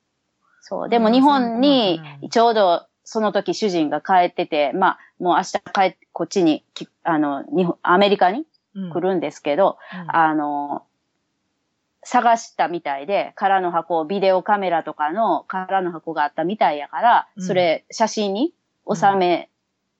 [0.66, 0.88] そう。
[0.88, 2.00] でも日本に、
[2.30, 6.64] ちょうどその時主人が帰ってて、まあ、もう明日帰って、こっちに、
[7.02, 10.00] あの、日本、アメリカに来るんですけど、うん。
[10.00, 10.86] うん、あの、
[12.02, 18.54] 探したみたいで、空の箱、ビデオカメラとかの空の箱があったみたいやから、それ、写真に
[18.90, 19.50] 収め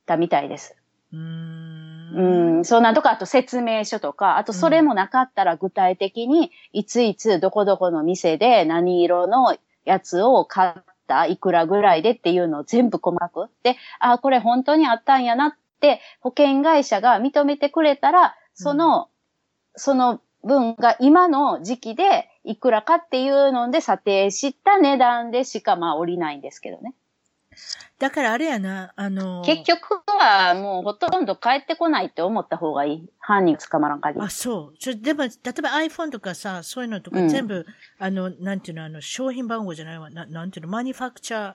[0.07, 0.77] たみたいです。
[1.13, 9.55] うん、うん、そんなとか、あと説明書とか、あとそれもなかったら具体的に、いついつどこどこの店で何色の
[9.85, 10.73] やつを買っ
[11.07, 13.49] た、いくらぐらいでっていうのを全部細かく。
[13.63, 19.07] で、あ、これ本当にあったんやなって保険会社が認めてくれたら、その、うん、
[19.77, 26.95] その分が今の時期でいくらかっていうので査定した値段でしかまあ降りないんですけどね。
[27.99, 33.09] だからあれやな、あのー、結局はもうほとんど帰ってこないって思った方がいい。
[33.19, 34.25] 犯人捕まらん限り。
[34.25, 34.79] あ、そう。
[34.79, 37.65] ちょでも、例えば iPhone とかさ、そういうのとか全部、うん、
[37.99, 40.11] あの、なんていうの、あの、商品番号じゃないわ。
[40.11, 41.55] ななんていうの、マニファクチャー、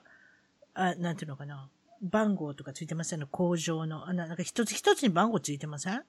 [0.74, 1.68] あ、なんていうのかな。
[2.02, 3.26] 番号とかついてませんの？
[3.26, 4.08] 工場の。
[4.08, 6.02] あなんか一つ一つに番号ついてません？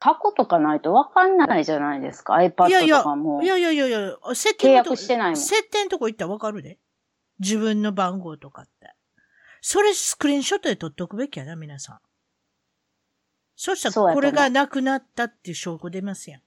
[0.00, 2.36] 箱とかないとわかんないじゃないですか。
[2.36, 3.42] iPad とかも。
[3.42, 5.36] いやいやいやいやいや、設定契約してないもん。
[5.36, 6.78] 設定のとこ行ったらわかるで。
[7.40, 8.92] 自分の番号とかって。
[9.60, 11.98] それスクリーンショットで撮っておくべきやな、皆さん。
[13.56, 16.42] そしたらこれがなくなったっていう証拠出ますやん。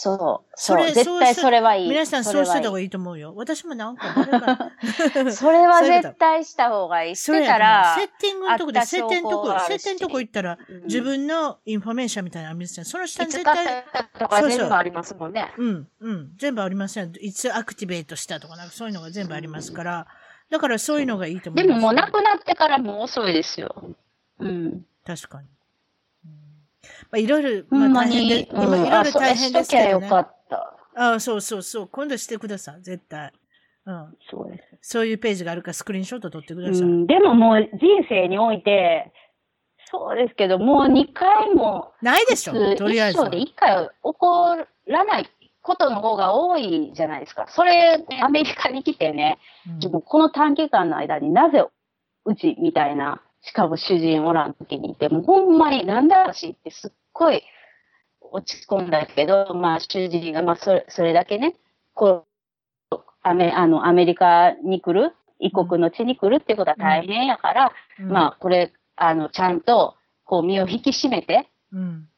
[0.00, 0.50] そう。
[0.54, 1.88] それ、絶対それはいい。
[1.88, 3.32] 皆さんそうした方がいいと思うよ。
[3.34, 4.14] 私もなんか。
[5.32, 7.16] それは絶対した方がいい。
[7.16, 7.96] してたら。
[7.96, 12.84] セッティングのとこで、設定のとこ、設定のとこ行ったら、自分のインフォメーションみたいなのありますよ。
[12.84, 13.84] その下に絶対。
[14.18, 15.52] とか全部ありますもんね。
[15.56, 16.32] うん、うん。
[16.36, 17.08] 全部ありますよ。
[17.20, 20.06] いつアクティベートしたとか、なんかそういうのが全部ありますから。
[20.50, 21.66] だからそういうのがいいと思う。
[21.66, 23.94] でももうなくなってからも遅いですよ。
[24.38, 24.86] うん。
[25.04, 25.48] 確かに。
[27.10, 29.90] まあ、いろいろ、まあ、大変で、今、いろいろ大変ですけど、ね。
[29.90, 30.74] よかった。
[30.96, 31.88] ああ、そうそうそう。
[31.88, 33.32] 今度してください、絶対。
[33.86, 34.16] うん。
[34.30, 34.90] そうです。
[34.90, 36.82] そういうページがあるからスクリーンショット撮ってください。
[36.82, 39.12] うん、でももう人生において、
[39.90, 41.92] そうですけど、もう2回も。
[42.02, 43.18] ないでしょ、とりあえず。
[43.18, 45.30] 一生で1回起こらない
[45.68, 47.46] ことの方が多いじゃないですか。
[47.48, 49.38] それ、ね、アメリカに来てね、
[49.82, 51.64] うん、この短期間の間になぜ
[52.24, 57.42] うちみたいなしかも主人おらん時にいて、もうほんまになんだ私ってすっごい
[58.20, 61.54] 落ち込んだけど、まあ主人が、まあそれそれだけね、
[61.94, 62.26] こ
[62.90, 69.94] う、アメあのアメリカに来る、異国の地に来るってことは大変やから、うん、まあこれ、あの、ちゃんと
[70.24, 72.08] こう身を引き締めて、うん、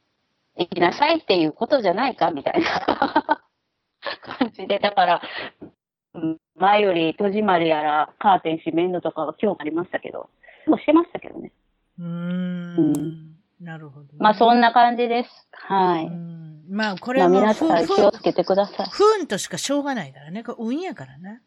[0.57, 3.43] 行きなさいっていうことじゃないかみたいな
[4.39, 5.23] 感じで、だから、
[6.57, 10.29] 前より戸締まりやらカーテン閉めんのとかは今日ありましたけど、
[10.67, 11.53] もしてましたけどね。
[11.99, 13.31] うん。
[13.61, 14.13] なるほど、ね。
[14.19, 15.49] まあそんな感じです。
[15.53, 16.11] はい。
[16.71, 18.87] まあこれは、まあ、皆さん気をつけてください。
[18.91, 20.43] 不運としかしょうがないからね。
[20.43, 21.43] これ運やからね。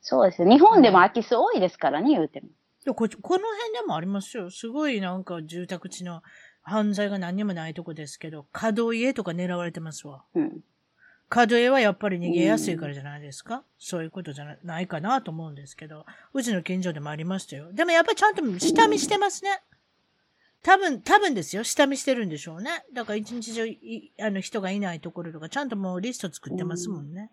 [0.00, 2.48] そうです日本でも空き巣多いですからね、言うても。
[2.94, 3.38] ここの辺
[3.72, 4.50] でもありますよ。
[4.50, 6.22] すごいなんか住宅地の
[6.66, 10.24] 犯罪が何にもないとこですけど、角家とか狙われてますわ。
[10.34, 10.60] うん。
[11.28, 16.04] 角絵はやっぱり逃げやすいからじゃないですか、うん、そういうことじゃないかなと思うんですけど、
[16.34, 17.72] うちの近所でもありましたよ。
[17.72, 19.62] でもやっぱりちゃんと下見してますね。
[20.62, 21.62] 多分、多分ですよ。
[21.62, 22.84] 下見してるんでしょうね。
[22.92, 23.64] だから一日中
[24.20, 27.30] あの人がいないところとか、ちゃんともうリスト作ってますもんね。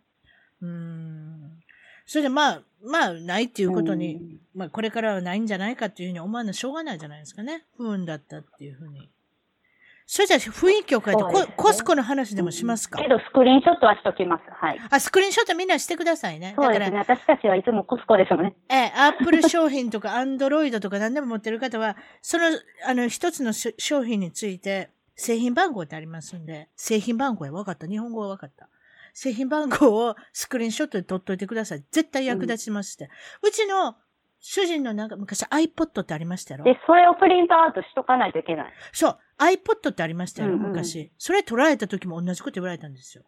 [0.62, 0.70] うん。
[0.70, 1.64] うん
[2.06, 7.66] それでまあ、まあ、ないっていうことに、まあ、これからはないんじゃないかっていうふうに思わないしょうがないじゃないですかね。
[7.78, 9.10] 不運だったっていうふうに。
[10.14, 14.44] それじゃ雰囲気を変えて、ね、コスコの話でもしますか、けど、スクリーンショットはしときます。
[14.48, 14.80] はい。
[14.92, 16.54] あ、スクリーンショットみんなしてくださいね。
[16.56, 17.00] そうですね。
[17.00, 18.54] 私たちはいつもコスコですもんね。
[18.70, 22.44] ええ、アップル商品とかアンドロイドとか何でも持ってる方は、その、
[22.86, 27.88] あの、一つの商品について、製品番号ってありますんで、製品番号や分かった。
[27.88, 28.70] 日本語は分かった。
[29.16, 31.84] 製品番号をスクリーンショットで取っといてください。
[31.90, 33.10] 絶対役立ちますって。
[33.42, 33.96] うん、うちの
[34.46, 36.66] 主人のなんか昔 iPod ってありましたよ。
[36.66, 38.74] で、それをプリントアウトしとかないといけない。
[38.92, 39.18] そう。
[39.38, 41.14] iPod ってありましたよ、うんうん、昔。
[41.18, 43.24] それ取られた時も同じこと言われたんですよ。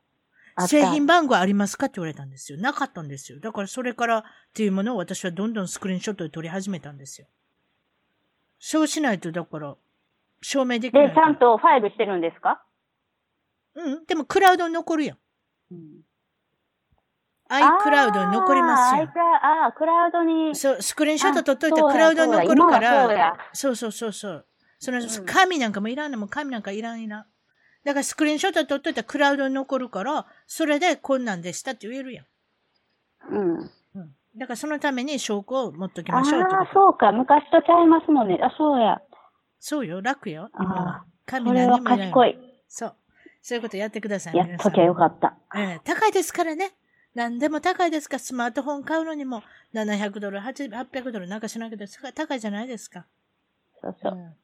[0.68, 2.60] 製品番号ありますかって言われたんですよ。
[2.60, 3.40] なかったんですよ。
[3.40, 7.28] だからそれからっていうものを私はどんどんスクリーンショットで撮り始めたんですよ。
[8.60, 9.76] そうしないと、だから、
[10.42, 11.08] 証明できない。
[11.08, 12.62] で、ちゃんとファイルしてるんですか？
[13.76, 14.06] うん。
[14.06, 15.18] でもクラウドに残るやん。
[15.72, 15.80] うん
[17.50, 19.10] iCloud に残りますよ。
[19.42, 20.56] ああ、クラウドに。
[20.56, 23.38] そう、スクリーンショット撮っといてクラウドに残るから。
[23.54, 24.46] そうそうそうそう。
[24.80, 27.28] その、紙なんかもいらんのも紙なんかいらんいな。
[27.84, 32.26] だからスクリーンショット撮っといてクラウドに残るから、それでこんなんでしたって言えるやん。
[33.30, 33.58] うん。
[33.58, 33.70] うん。
[34.36, 37.12] だからそのために証拠を持っときましょうああ、そうか。
[37.12, 38.40] 昔とちゃいますもんね。
[38.42, 39.00] あ、そうや。
[39.60, 40.02] そうよ。
[40.02, 40.50] 楽よ。
[40.54, 41.06] ああ。
[41.28, 42.08] 紙何もいらない。
[42.08, 42.38] 賢い。
[42.68, 42.96] そう。
[43.44, 44.36] そういうことやってください。
[44.36, 45.38] やっときゃよかった。
[45.56, 46.72] ええー、高いですからね。
[47.16, 48.20] 何でも高いですか？
[48.20, 49.42] スマートフォン買うのにも。
[49.74, 51.78] 700ドル、800ドルなんかしなきゃ
[52.14, 53.06] 高いじゃないですか。
[53.82, 54.36] そうそう。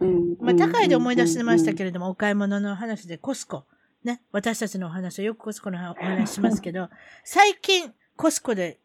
[0.00, 3.64] うん、まあ、高いで思い出してましたけれども、お買い物の話でコスコ。
[4.04, 4.22] ね。
[4.32, 6.88] 私たちのお話はよくコスコのお話しますけど、
[7.24, 8.78] 最近コスコで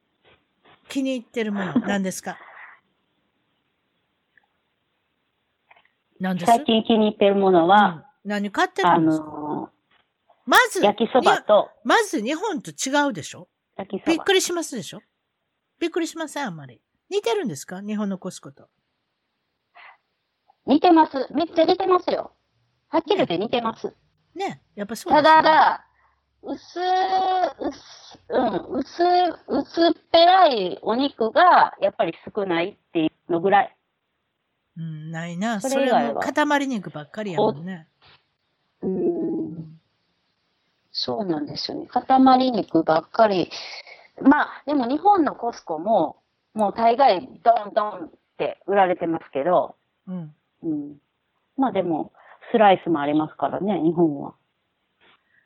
[0.89, 2.37] 気に入ってるもの 何ですか？
[6.19, 6.51] 何です？
[6.51, 9.44] 最近気に入ってるものは、うん、何買ってるんですか、あの
[10.45, 13.47] まず、焼きそばと、まず日本と違うでしょ？
[13.77, 14.13] 焼きそば。
[14.13, 15.01] びっくりしますでしょ？
[15.79, 16.45] びっくりしません？
[16.45, 16.81] あんまり。
[17.09, 17.81] 似てるんですか？
[17.81, 18.67] 日本のコスコと。
[20.67, 21.27] 似てます。
[21.33, 22.31] めっちゃ似てますよ。
[22.89, 23.87] はっきり言って似てます。
[23.87, 24.47] ね。
[24.47, 25.85] ねやっぱそうです、ね、ただが、
[26.43, 26.79] 薄、
[27.59, 29.03] 薄、うん、薄、
[29.47, 33.75] 薄っぺらいお肉が、やっぱり少ないっていうのぐらい。
[34.77, 35.61] うん、ないな。
[35.61, 37.87] それは塊肉ばっかりやもんね。
[38.81, 39.34] うん。
[40.97, 41.87] そうなんですよね。
[41.87, 43.51] 塊肉ばっかり。
[44.21, 46.21] まあ、でも日本のコスコも、
[46.53, 49.75] もう大概ドンドンって売られてますけど、
[50.07, 50.35] うん。
[50.63, 50.97] うん。
[51.57, 52.13] まあでも、
[52.53, 54.35] スライスもありますからね、日本は。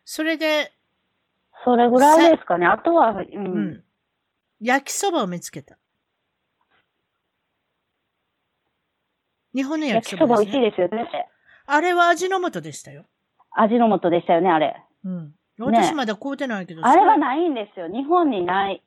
[0.06, 0.72] それで、
[1.66, 2.68] それぐらいですかね。
[2.68, 3.48] あとは、うん。
[3.48, 3.84] うん、
[4.62, 5.80] 焼きそばを見つけた。
[9.56, 11.28] 日本の焼きそば、ね、焼きそば美味しいですよね。
[11.66, 13.08] あれは味の素でしたよ。
[13.52, 14.86] 味の素でしたよね、あれ。
[15.06, 15.39] うん。
[15.66, 16.86] 私まだ買うてないけど。
[16.86, 17.88] あれはないんですよ。
[17.88, 18.82] 日本にない。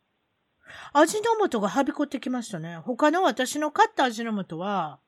[0.92, 2.76] 味の素がはびこってきましたね。
[2.76, 4.98] 他の私の買った味の素は、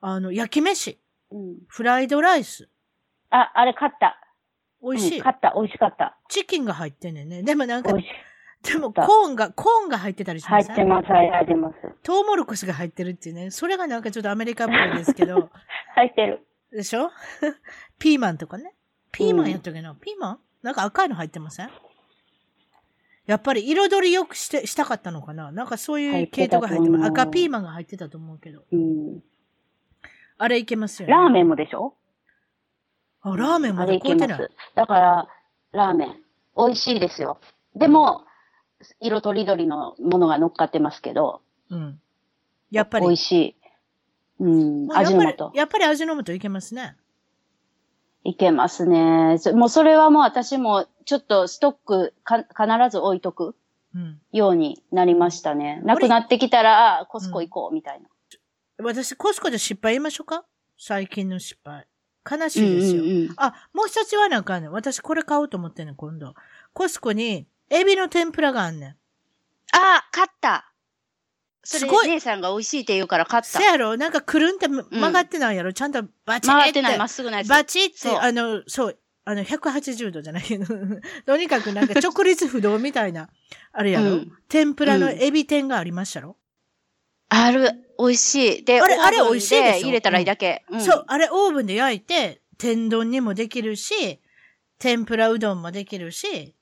[0.00, 0.98] あの、焼き飯。
[1.30, 1.56] うん。
[1.68, 2.68] フライドライス。
[3.30, 4.18] あ、あれ買った。
[4.82, 5.18] 美味しい。
[5.18, 5.52] うん、買った。
[5.54, 6.16] 美味しかった。
[6.28, 7.42] チキンが入ってんねんね。
[7.42, 7.92] でもなんか、
[8.62, 11.74] でもコーンが、コーンが入ってたりします入ってます、入ってます。
[12.02, 13.50] トウモロコシが入ってるっていうね。
[13.50, 15.50] それがなんかちょっとアメリカっぽいですけど。
[15.94, 16.46] 入ってる。
[16.70, 17.10] でしょ？
[17.98, 18.74] ピーマンとかね。
[19.10, 20.40] ピーマンやったっけな、うん、ピーマン？
[20.62, 21.70] なんか赤いの入ってません？
[23.26, 25.52] やっぱり彩りよくして、したかったのかな？
[25.52, 27.04] なんかそういう系統が入ってます。
[27.06, 28.64] 赤ピーマンが入ってたと思うけど。
[28.72, 29.20] うん。
[30.38, 31.14] あれいけますよね。
[31.14, 31.94] ラーメンもでしょ？
[33.20, 34.50] あ、ラーメンもでいけます。
[34.74, 35.28] だから、
[35.70, 36.16] ラーメン。
[36.56, 37.38] 美味しいですよ。
[37.76, 38.24] でも、
[39.00, 41.42] 色とりどりのものが乗っかってますけど。
[41.70, 42.00] うん。
[42.72, 43.06] やっぱり。
[43.06, 43.56] 美味しい。
[44.40, 45.52] うん、味の素。
[45.54, 46.96] やっぱり味の素いけますね。
[48.24, 49.36] いけますね。
[49.54, 53.56] もうそれはもう私もちょっとストックか必ず置いとく
[54.32, 55.78] ようになりましたね。
[55.80, 58.08] うん、なくなってきたら、コスコ行こうみたいな、
[58.78, 58.86] うん。
[58.86, 60.44] 私、コスコで失敗言いましょうか？
[60.78, 61.86] 最近の失敗。
[62.30, 63.02] 悲しいですよ。
[63.02, 66.34] うんうんうん、あ、もう一つはなんかね、私これ買おうと思ってんね今度。
[66.72, 68.90] コスコに、エビの天ぷらがあんねん。
[68.90, 68.94] あ
[69.72, 70.71] あ、買った。
[71.64, 73.60] それ、姉さんが美味しいって言うから買った。
[73.60, 73.96] せやろ。
[73.96, 76.54] なんかくるんって曲がってないやろ、うん、ちゃんとバチッて。
[76.54, 77.48] 曲がってない、まっすぐなやつ。
[77.48, 80.66] バチッて、あの、そう、あの、180度じゃないけど、
[81.24, 83.28] とにかくなんか 直立不動みたいな、
[83.72, 86.36] あれやろ、うん、天ぷらのエビ天がありましたろ、
[87.30, 88.64] うん、ある、美味しい。
[88.64, 89.86] で、あれ、あれ美味しいでしょ？
[89.86, 94.20] 入れたらいいだけ、うん、そう、あれオーブンで焼いて、天丼にもできるし、
[94.80, 96.56] 天ぷらうどんもできるし、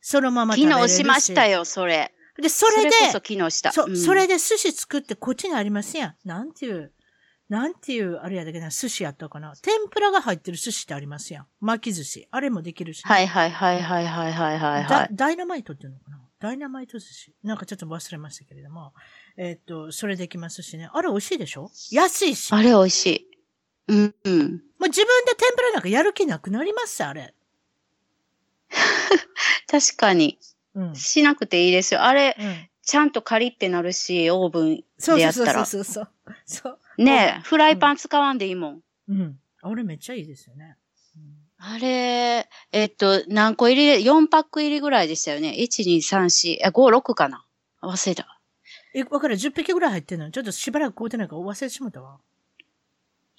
[0.00, 0.96] そのまま食べれるし。
[0.96, 2.12] 昨日しましたよ、それ。
[2.40, 3.72] で、それで、それこそ昨日した。
[3.72, 6.14] そ、うん、それで寿司作ってこっちにありますやん。
[6.24, 6.92] なんていう、
[7.48, 9.54] なんていう、あれやだけど、寿司やったかな。
[9.62, 11.46] 天ぷらが入ってる寿司ってありますやん。
[11.60, 12.28] 巻き寿司。
[12.30, 13.10] あれもできるし、ね。
[13.10, 16.20] はいはいはいはいはいはいはい、はい、ダイナマイトっていうのかな？
[16.40, 17.34] ダイナマイト寿司。
[17.42, 18.92] なんかちょっと忘れましたけれども。
[19.36, 20.88] えー、っと、それできますしね。
[20.92, 21.70] あれ美味しいでしょ？
[21.90, 22.52] 安いし。
[22.52, 23.28] あれ美味しい。
[23.88, 24.42] うんうん。
[24.78, 27.34] もう自分で天ぷらなんかやる気なくなりますあれ。
[29.66, 30.38] 確かに。
[30.80, 32.02] うん、しなくていいですよ。
[32.04, 35.64] あれ、うん、ちゃんとカリってなるし、オーブンでやったら。
[35.66, 36.78] そうそうそうそう。
[36.98, 38.80] ねえ、フライパン使わんでいいもん。
[39.08, 39.38] うん。
[39.62, 40.76] あれめっちゃいいですよね。
[41.60, 45.56] あれ、えっと、何個入り、4パック入りぐらいでしたよね。
[45.58, 47.44] 1、2、3、4、え、5、6かな。
[47.82, 48.40] 忘れた。
[48.94, 52.18] え、わかる ?10 匹ぐらい入ってんのちょっとしばらく買うてないから忘れてしまったわ。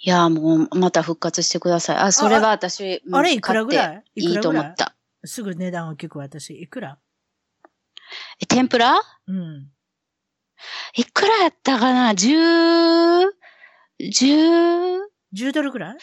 [0.02, 1.98] いや、もう、また復活してください。
[1.98, 4.22] あ、それは私、あれいくらぐらい？
[4.22, 4.96] いいと思った。
[5.24, 6.62] すぐ値段を聞く私。
[6.62, 6.98] いくら？
[8.42, 9.00] え、天ぷら？
[9.28, 9.70] うん。
[10.96, 12.16] いくらやったかな？
[12.16, 12.36] 十、
[14.00, 15.00] 十、
[15.34, 15.98] 十ドルぐらい？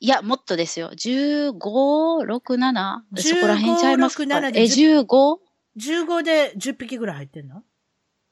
[0.00, 0.90] いや、もっとですよ。
[0.96, 4.50] 十五、六、七そこら辺ちゃいますか？
[4.54, 5.40] え、十五？
[5.76, 7.62] 十五で十匹ぐらい入ってんの？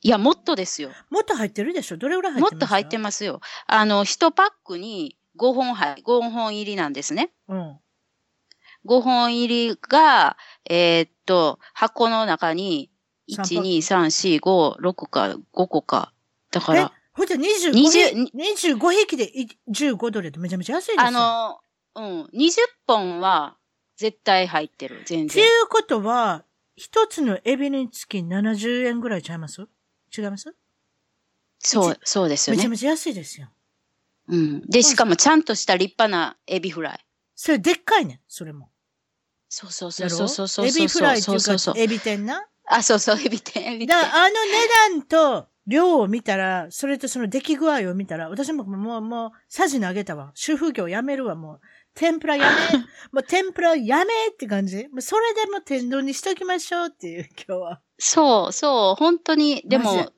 [0.04, 0.90] いや、もっとですよ。
[1.10, 1.96] もっと入ってるでしょ？
[1.96, 2.52] どれぐらい入ってます？
[2.54, 3.40] もっと入ってますよ。
[3.66, 7.30] あの、一パックに5本入、5本入りなんですね。
[7.48, 7.78] うん。
[8.84, 10.36] 5本入りが、
[10.68, 12.90] えー、っと、箱の中に
[13.28, 16.12] 1、2、3、4、5、6か、5個か。
[16.50, 16.92] だから。
[17.14, 17.72] ほんじゃ25、
[18.32, 19.30] 25匹で
[19.70, 21.06] 15ドルってめちゃめちゃ安いですよ。
[21.06, 21.60] あの、
[21.94, 22.22] うん。
[22.32, 22.52] 20
[22.86, 23.56] 本は
[23.96, 25.02] 絶対入ってる。
[25.04, 25.28] 全然。
[25.28, 26.44] っていうことは、
[26.74, 29.68] 一つのエビにつき70円ぐらいちゃいます？
[30.16, 30.54] 違います？
[31.58, 32.58] そう、そうですよね。
[32.58, 33.48] めちゃめちゃ安いですよ。
[34.28, 34.62] うん。
[34.62, 37.06] で、しかもちゃんとした立派なエビフライ。
[37.36, 38.70] それでっかいねそれも。
[39.50, 40.66] そうそうそうそうそうそう。
[40.66, 42.46] エビフライっていうか、エビ天な？
[42.74, 43.88] あ、そうそう、エビ天、エビ天。
[43.88, 44.34] だあの
[44.94, 50.32] 値段と量を見たら、それとその出来具合を見たら、私ももう、もう、さじ投げたわ。
[50.34, 51.60] 主婦業やめるわ、もう。
[51.94, 52.78] 天ぷらやめ、
[53.12, 54.88] もう天ぷらやめって感じ。
[54.88, 57.80] もうそれでも天丼にしときましょうっていう、今日は。
[57.98, 60.10] そう、そう、本当に、でも、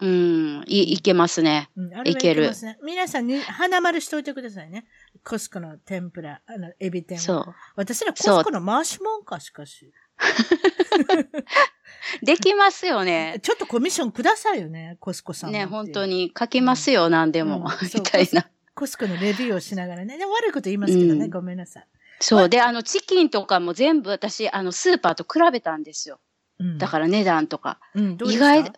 [0.00, 1.68] うん、い、いけますね。
[1.76, 2.50] うん、いける。
[2.62, 4.86] ね、皆さんに、花丸しといてくださいね。
[5.22, 7.18] コスコの天ぷら、あの、エビ天。
[7.18, 7.54] そう。
[7.76, 9.92] 私らコスコの回しもんか、しかし。
[12.22, 13.40] できますよね。
[13.42, 15.52] ちょっとコミッションくださいよね、コスコさん。
[15.52, 17.64] ね、本当に書きますよ、うん、何でも、うん、
[17.94, 18.48] みたいな。
[18.74, 20.18] コスコのレビューをしながらね。
[20.18, 21.86] で悪いこと言いますけどね、うん、ごめんなさい。
[22.20, 22.48] そう。
[22.48, 26.20] で、あの、チキンとかも全部私、あの、スーパーと比べたんですよ。
[26.78, 27.80] だから値段とか。
[27.94, 28.70] 意外、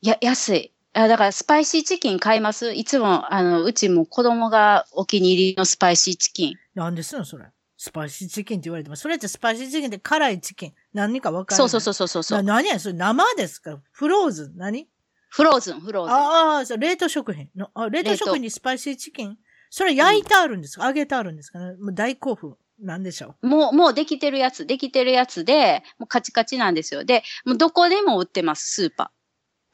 [0.00, 0.72] や、安い。
[0.92, 2.72] あだからスパイシーチキン買います？
[2.72, 6.56] いつも、あの、うちも子供がお気に入りのスパイシーチキン。
[6.74, 7.46] なんですのそれ。
[7.82, 10.74] スパイシーチキンって言われても、それってスパイシーチキンって辛いチキン。
[10.92, 12.42] 何かわかるそうそうそうそうそう。
[12.42, 13.80] 何やそれ生ですか？
[13.90, 14.86] フローズン何？
[15.30, 16.14] フローズン、フローズン。
[16.14, 17.88] ああ、そう、冷凍食品のあ。
[17.88, 19.38] 冷凍食品にスパイシーチキン？
[19.70, 20.86] それ焼いてあるんですか？
[20.86, 21.58] 揚げてあるんですか？
[21.58, 22.54] ねもう大興奮。
[22.82, 23.46] なんでしょう？
[23.46, 27.04] もう、もうできてるやつ、できてるやつで、もうカチカチなんですよ。
[27.04, 29.10] で、もうどこでも売ってます、スーパ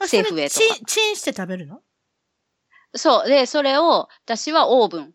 [0.00, 0.07] ー。
[0.07, 0.61] セーフウェイとか。
[0.61, 1.80] チン、チンして食べるの？
[2.94, 3.28] そう。
[3.28, 5.14] で、それを、私はオーブン。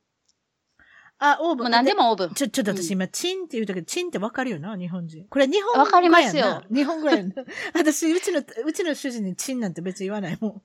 [1.24, 1.66] あ、オーブン。
[1.66, 2.34] もう何でもオーブン。
[2.34, 5.26] ちょ、ちょっと私今、チンって言うたけど、チンってわかるよな、日本人。
[5.30, 6.64] これ日本わかりますよ。
[6.74, 7.32] 日本語やな。
[7.76, 10.62] 私、うちの、うちの主人にチンなんて別に言わないもん。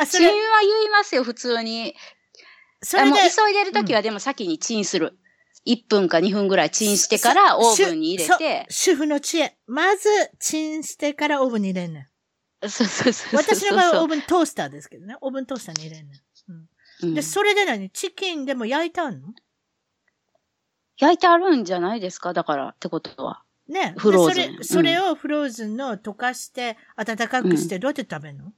[0.00, 1.94] あ、チンは言いますよ、普通に。
[2.82, 3.10] それで。
[3.10, 5.18] もう急いでるときはでも先にチンする。
[5.66, 8.66] うん、1分か2分ぐらいチンしてからオーブンに入れて。
[8.70, 9.58] 主婦の知恵。
[9.66, 10.08] まず、
[10.40, 12.00] チンしてからオーブンに入れんね
[12.62, 12.68] ん。
[12.68, 15.16] そうそうそう私の場合はオーブントースターですけどね。
[15.20, 16.20] オーブントースターに入れんねん。
[17.02, 17.90] うん、で、それで何？
[17.90, 19.28] チキンでも焼いてあるの？
[20.98, 22.32] 焼いてあるんじゃないですか？
[22.32, 23.42] だから、ってことは。
[23.68, 23.94] ね。
[23.98, 24.44] フローズン。
[24.44, 28.52] それ、それをフローズンの溶かして、温かくして、どうやって食べるの、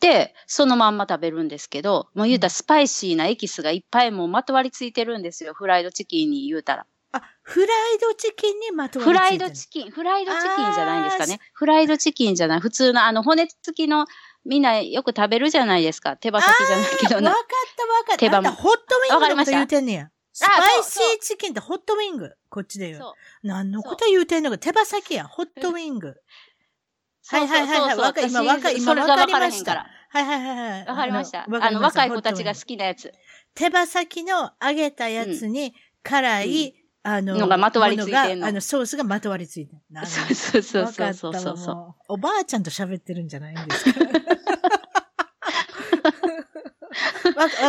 [0.00, 5.54] で、そのまんま食べるんですけど、もう言うたらスパイシーなエキスがいっぱいもうまとわりついてるんですよ。
[5.54, 6.86] フライドチキンに言うたら。
[7.12, 11.40] あ、フライドチキンにまとわりついてるフライドチキン、フライドチキンじゃないんですかね。
[11.52, 12.60] フライドチキンじゃない。
[12.60, 14.06] 普通のあの骨付きの
[14.44, 16.16] みんなよく食べるじゃないですか。
[16.16, 17.30] 手羽先じゃないけどな。
[17.30, 17.44] わかっ
[17.76, 18.18] たわかった。
[18.18, 18.50] 手羽も。
[18.52, 20.10] ホットウィングのこと言うてんねや。
[20.32, 22.32] スパイシーチキンってホットウィング？
[22.50, 23.02] こっちで言う。
[23.42, 24.58] 何のこと言うてんのか。
[24.58, 25.26] 手羽先や。
[25.26, 26.14] ホットウィング。
[27.28, 27.96] はいはいはいはい。
[27.96, 29.86] わか、今わか、今わかりました。
[30.10, 30.86] はいはいはいはい。
[30.86, 31.44] わかりました。
[31.44, 33.12] あの、若い子たちが好きなやつ。
[33.54, 36.74] 手羽先の揚げたやつに辛い、
[37.06, 38.46] あの、のがまとわりついてんの。
[38.46, 40.06] あの、ソースがまとわりついてる。
[40.06, 41.94] そうそうそうそうそうそう。
[42.08, 44.00] おばあちゃんと喋ってるんじゃないんですか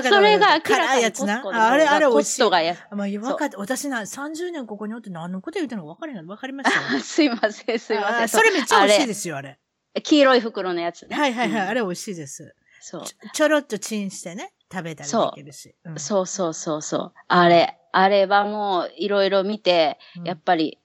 [0.04, 1.44] それが辛いやつな。
[1.46, 2.16] あれ、あれ美味しい。
[2.16, 2.78] コストがや。
[2.92, 6.24] まあ、分かって、私な、30年ここにおって何のこと言うてんのか分かりない。
[6.24, 8.30] 分かりました すいません、すいません。
[8.30, 9.60] それめっちゃ美味しいですよ、あれ。
[10.02, 11.16] 黄色い袋のやつね。
[11.16, 12.56] はいはいはい、あれ美味しいです。
[12.82, 13.04] そう。
[13.34, 15.76] ちょろっとチンしてね、食べたりできるし。
[15.98, 17.14] そうそうそうそう。
[17.28, 20.80] あれ、あれはもういろいろ見て、やっぱり、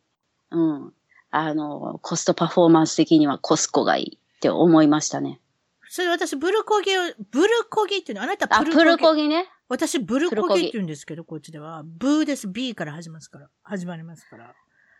[0.52, 0.92] うん、
[1.32, 5.40] あの、コストパフォーマンス的にはコスコがいいって思いましたね。
[5.88, 7.00] それ私、ブルコギを、
[7.32, 8.80] ブルコギっていうのあなたプルコギ？
[8.80, 9.46] あ、プルコギね。
[9.68, 11.82] 私、ブルコギって言うんですけど、こっちでは。
[11.84, 12.46] ブーです。
[12.46, 13.48] B から始まりますから。
[13.64, 14.54] 始まりますから。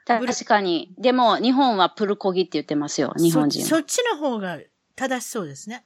[0.04, 0.92] 確かに。
[0.98, 3.68] でも、日本はプルコギって言ってますよ、日本人そ。
[3.68, 4.58] そっちの方が
[4.96, 5.84] 正しそうですね。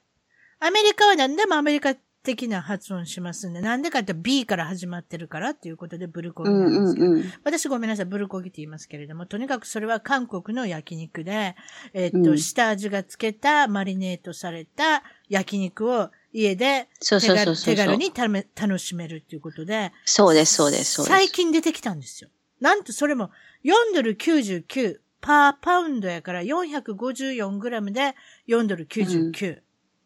[0.59, 1.93] アメリカは何でもアメリカ
[2.25, 11.55] 的な発音しますんで、なんでかって B から始まってるからっていうことでブルコギなんですけど、うんうんうん、私ごめんなさい、ブルコギって言いますけれども、とにかくそれは韓国の焼肉で、
[11.93, 21.17] えー、っと、うん、下味がつけたマリネートされた焼肉を家で手軽に楽しめるっていうことで、そうです、そうです、そうです。
[21.17, 22.29] 最近出てきたんですよ。
[22.59, 23.29] なんとそれも
[23.63, 28.15] 4ドル99パーパウンドやから454グラムで
[28.47, 29.47] 4ドル99。
[29.47, 29.61] うん、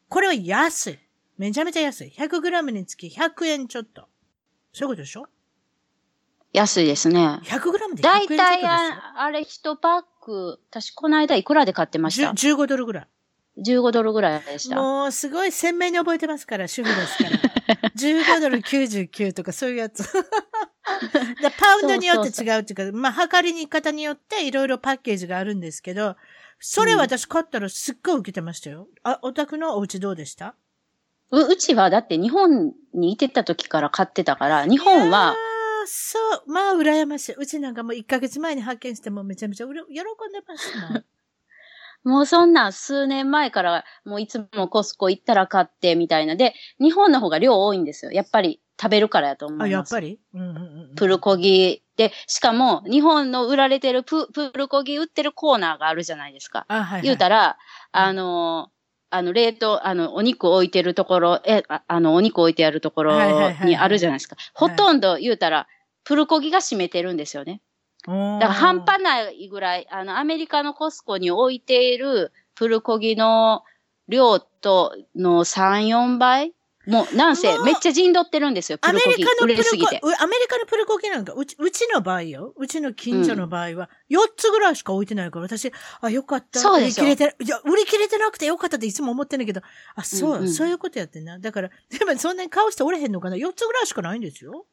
[0.07, 0.99] これは安い。
[1.39, 2.13] めちゃめちゃ安い。
[2.15, 4.07] 100グラムにつき100円ちょっと。
[4.73, 5.25] そういうことでしょ？
[6.53, 7.39] 安いですね。
[7.43, 13.07] 100グラムで100円ちょっとだいたいあれ1パック、私この間いくらで買ってました ?15 ドルぐらい。
[13.65, 14.75] 15ドルぐらいでした。
[14.75, 17.89] もうすごい鮮明に覚えてますから、主婦ですから。
[17.97, 20.03] 15ドル99とかそういうやつ。
[21.57, 26.15] パウンドによって違うっていうか、まあ、測りに方によっていろいろパッケージがあるんですけど、
[26.59, 28.87] それ私買ったらすっごい受けてましたよ。
[29.03, 30.55] あ、お宅のお家どうでした？
[31.32, 35.36] う、うちはだって日本にいてた時から買ってたから、日本は、
[35.86, 37.36] そう、まあ、羨ましい。
[37.36, 39.84] うちなんかもう1ヶ月前に発見してもめちゃめちゃ喜んで
[40.47, 40.73] ます
[42.03, 48.11] もうそんな数年前からもういつもコスコ行ったら買ってみたいなで、日本の方が量多いんですよ。
[48.11, 49.67] やっぱり食べるからやと思います。
[49.67, 50.59] あ、やっぱり、うんうんう
[50.93, 51.84] ん、プルコギ。
[51.97, 56.65] で、しかも日本の売られてるププルコギ売ってるコーナーがあるじゃないですか。
[56.69, 57.57] あ、はい、はい、言うたら、
[57.91, 58.71] あの
[59.10, 63.14] あの、冷凍、あの、お肉置いてるところ、え、ああの、お肉置いてあるところ
[63.64, 64.36] にあるじゃないですか。
[64.53, 65.68] ほとんど言うたら、
[66.03, 67.62] プルコギが占めてるんですよね。
[68.05, 73.64] だから半端ないぐらい、あの、アメリカのコスコに置いているプルコギの
[74.07, 76.53] 量との3、4倍
[76.89, 79.23] もう、なんせ、めっちゃ陣取ってるんですよ、プルコギ。
[79.43, 80.01] 売れすぎて。
[80.19, 82.53] アメリカのプルコギなんか、うち、うちの場合よ。
[82.57, 85.71] うちの近所の場合は、4つぐらいしか置いてないから、私、
[86.01, 86.59] あ、よかった。
[86.59, 89.61] そうです売り切れて、いや、売り切れてなくてよかったっていつも思ってんだけど、
[89.95, 91.37] あ、そう、うんうん、そういうことやってんな。
[91.37, 94.65] だから、 でもそんなに買う人おれへんのかな ?4 つぐらいしかないんですよ。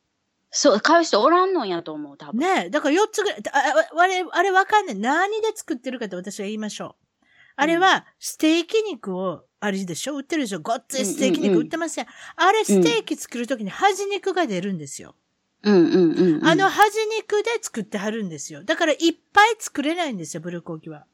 [0.50, 2.38] そう、買う人おらんのんやと思う、多分。
[2.38, 4.96] ねだから4つぐらい、ああれ、あれわかんない。
[4.96, 7.06] 何で作ってるかって私は言いましょう。
[7.56, 10.16] あれは、ステーキ肉を、あれでしょ？
[10.16, 10.60] 売ってるでしょ？
[10.60, 12.06] ごっついステーキ肉売ってません。
[12.36, 15.14] あれ、ステーキ作るときに端肉が出るんですよ。
[15.62, 18.62] うんうんうん、あの端肉で作ってはるんですよ。
[18.62, 18.98] だからいっ
[19.32, 21.06] ぱい作れないんですよ、ブルーコーキは。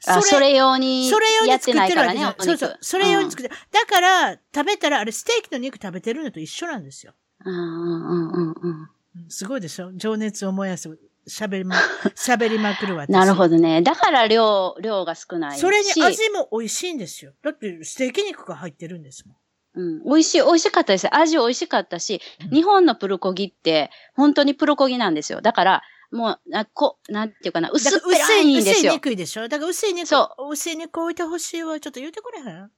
[0.00, 2.34] それそれ用にそれ用に作ってるわけじゃない。
[2.38, 2.78] そうそう。
[2.80, 7.14] それ用に作って、うん、だから、食べたら、あれ、ステーキの肉食べてるのと一緒なんですよ。
[7.44, 8.88] うんうんうんうん。
[9.28, 9.92] すごいでしょ？
[9.94, 10.88] 情熱を燃やす。
[11.28, 11.76] 喋りま、
[12.16, 13.06] 喋りまくるわ。
[13.08, 13.82] なるほどね。
[13.82, 17.32] だから量、量が少ないそれに味も美味しいんですよ。
[17.42, 19.36] だってステーキ肉が入ってるんですもん。
[19.74, 20.04] うん。
[20.04, 21.14] 美味しい、美味しかったです。
[21.14, 25.40] 味美味しかったし、うん、日本のプルコギって、本当にプルコギなんですよ。
[25.40, 28.72] だから、もう、な、こ、なんていうかな、薄っぺらいんですよ。
[28.72, 30.52] 薄い肉でしょだから薄い肉、そう。
[30.52, 31.78] 薄い肉置いてほしいわ。
[31.80, 32.70] ちょっと言うてくれへん？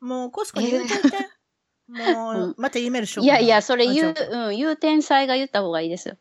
[0.00, 1.16] もう、コスコに言うていて。
[1.88, 6.16] もう、また E メールしよういやいや、それ言う、うん、言う天才が言った方がいいですよ。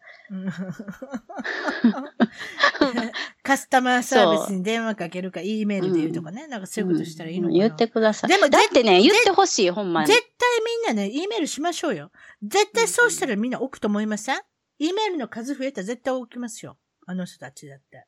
[3.42, 6.48] カスタマーサービスに電話かけるか、E メールで言うとかね。
[6.48, 8.30] なんかそういうことしたらいいのかな、言ってください。
[8.30, 10.08] でも、だってね、言ってほしい、ほんまに。
[10.08, 10.30] 絶対
[10.88, 12.12] みんなね、E メールしましょうよ。
[12.44, 14.42] 絶対そうしたらみんな置くと思いません、
[14.80, 16.78] ?E メールの数増えたら絶対置きますよ。
[17.08, 18.06] あの人たちだって。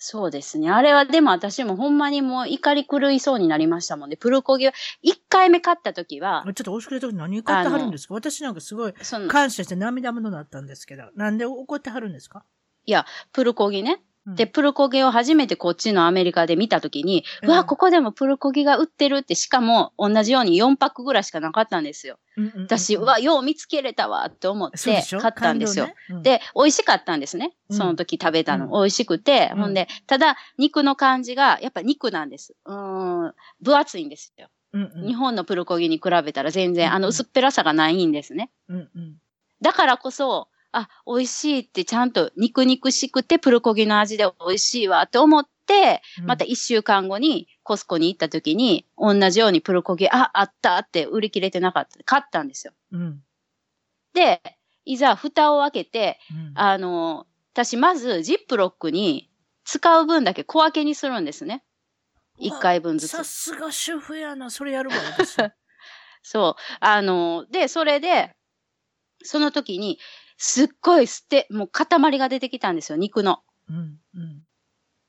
[0.00, 0.70] そうですね。
[0.70, 4.16] あれはでも私もほんまにもう怒り狂いそうになりましたもんね。
[4.16, 4.70] プルコギを、
[5.02, 6.44] 一回目買った時は。
[6.44, 8.94] ちょっとおしくれた時何買ってはるんですか私なんかすごい
[9.28, 11.10] 感謝して涙ものだったんですけど。
[11.16, 12.44] なんで怒ってはるんですか？
[12.86, 14.00] いや、プルコギね。
[14.34, 22.18] で、プルコギを初めてこっちのアメリカで見たときに、うん、わ、ここでもプルコギが売ってるって、しかも同じように4パックぐらいしかなかったんですよ。
[22.36, 25.86] うんうんうん、私、うわ、よう見つけれたわって思って買ったんですよ。
[25.86, 27.52] で、ねうん、で、美味しかったんですね。
[27.70, 28.66] その時食べたの。
[28.66, 32.54] うん、美味しくて、ほんで、ただ、肉の感じが、やっぱ肉なんです。
[32.64, 34.48] うん、分厚いんですよ。
[34.72, 38.50] うんうん、日本のプルコギに比べたら全然、あの薄っぺらさがないんですね。
[38.68, 39.16] うんうん、
[39.62, 40.48] だからこそ、
[40.78, 52.02] あ、美味しいってちゃんと肉肉しくてプルコギの味で美味しいわって思って、また一週間後にコスコに行った時に、同じようにプルコギ、あ、あったって売り切れてなかった。
[52.04, 52.72] 買ったんですよ。
[52.92, 53.22] うん、
[54.14, 54.40] で、
[54.84, 59.28] いざ蓋を開けて、うん、あの、私まずジップロックに
[59.64, 61.64] 使う分だけ小分けにするんですね。
[62.38, 63.10] 一回分ずつ。
[63.10, 64.50] さすが主婦やな。
[64.50, 65.36] それやるわ、私。
[66.22, 66.62] そう。
[66.80, 68.34] あの、で、それで、
[69.22, 69.98] その時に、
[70.38, 73.40] すっごい捨て、もう塊が出てきたんですよ、肉の。
[73.68, 74.42] うん、うん。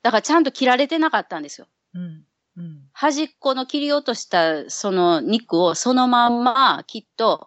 [0.02, 1.68] だからちゃんと切られてなかったんですよ。
[1.94, 2.24] うん、
[2.56, 2.82] うん。
[2.92, 7.46] 端っこの切り落としたその肉をそのまんまきっと、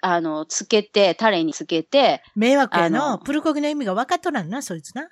[0.00, 2.22] あの、つけて、タレにつけて。
[2.34, 3.18] 迷惑やの。
[3.18, 5.08] プルコギの意味が分かっとらんな、そいつな。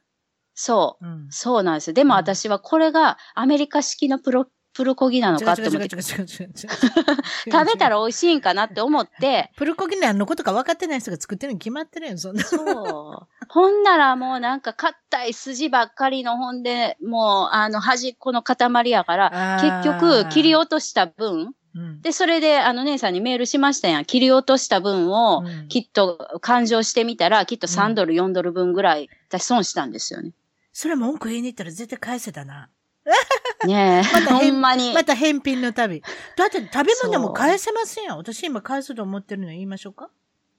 [0.54, 1.06] そう。
[1.06, 1.94] うん、そうなんですよ。
[1.94, 5.88] でも私はこれがアメリカ式のプロプルコギなのかって思って。
[6.00, 9.50] 食べたら美味しいんかなって思って。
[9.56, 12.44] プルコギ何のことか分かってない人が作ってるに決まってるよ、そんな。
[12.44, 13.28] そう。
[13.48, 24.04] ほんならもうなんか硬い筋ばっかりのほんで、もうあの端っこの塊やから、結局切り落とした分、うん、で、それで、あの姉さんにメールしましたやん。
[24.04, 30.32] 切り落とした分を、きっと勘定してみたら、きっと3ドル、4ドル分ぐらい、私損したんですよね。
[30.72, 32.68] それ文句言いに行ったら絶対返せたな。
[33.66, 34.12] ねえ。
[34.12, 34.92] またほんまに。
[34.92, 36.02] また返品の旅。
[36.36, 38.16] だって食べ物も返せませんよ。
[38.16, 40.10] 私今返すと思ってるの言いましょうか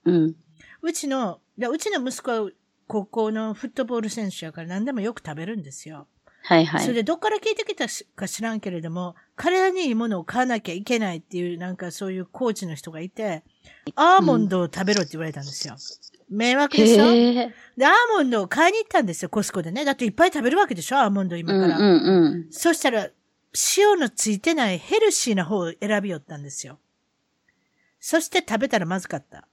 [0.04, 0.36] うん。
[0.82, 2.50] うちの、うちの息子は
[2.86, 6.06] 高校のフットボール選手やから何でもよく食べるんですよ。
[6.42, 6.80] はいはい。
[6.82, 13.42] それでどっから聞いてきたか知らんけれども、彼にいいものを買わなきゃいけないっていう、なんかそういうコーチの人がいて、
[13.94, 15.76] アーモンドを食べろって言われたんですよ。
[16.28, 17.04] 迷惑でしょ？
[17.76, 19.84] で、アーモンドを買いに行ったんですよ、コスコでね。
[19.84, 21.78] だっていっぱい食べるわけでしょ、アーモンド今から。
[21.78, 23.08] うんうんうん、そしたら、
[23.76, 26.78] 塩のついてないヘルシーな方を選びよったんですよ。
[28.00, 29.46] そして食べたらまずかった。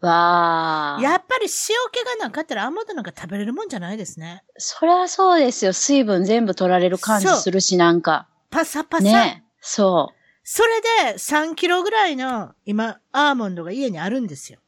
[0.00, 1.48] わ やっぱり塩
[1.92, 4.42] 気がなかったらアーモンドなんか食べれるもんじゃないですね。
[4.56, 5.72] そりゃそうですよ。
[5.72, 8.26] 水分全部取られる感じするし、なんか。
[8.50, 9.04] パサパサ。
[9.04, 9.44] ね。
[9.60, 10.14] そう。
[10.44, 10.80] それ
[11.12, 14.58] で3キロぐらいの今、アーモンドが家にあるんですよ。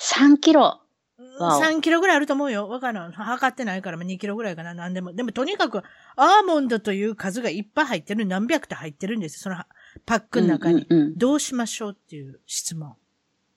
[0.00, 0.80] 3キロ。
[1.18, 2.68] 3キロぐらいあると思うよ。
[2.68, 3.12] わからん。
[3.12, 4.72] 測ってないから2キロぐらいかな。
[4.74, 5.12] なんでも。
[5.12, 5.82] でもとにかく、
[6.16, 8.24] アーモンドという数がいっぱい入ってる。
[8.26, 9.40] 何百って入ってるんですよ。
[9.42, 9.64] その
[10.06, 10.86] パックの中に。
[10.88, 12.96] うんうんうん、どうしましょうっていう質問。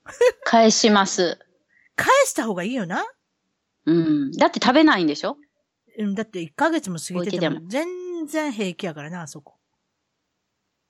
[0.44, 1.40] 返します。
[1.96, 3.06] 返した方がいいよな。
[3.86, 4.32] うん。
[4.34, 5.38] だって食べないんでしょ？
[5.98, 6.16] うん。
[6.16, 9.56] だって1ヶ月も過ぎてても全然平気やからな、あそこ。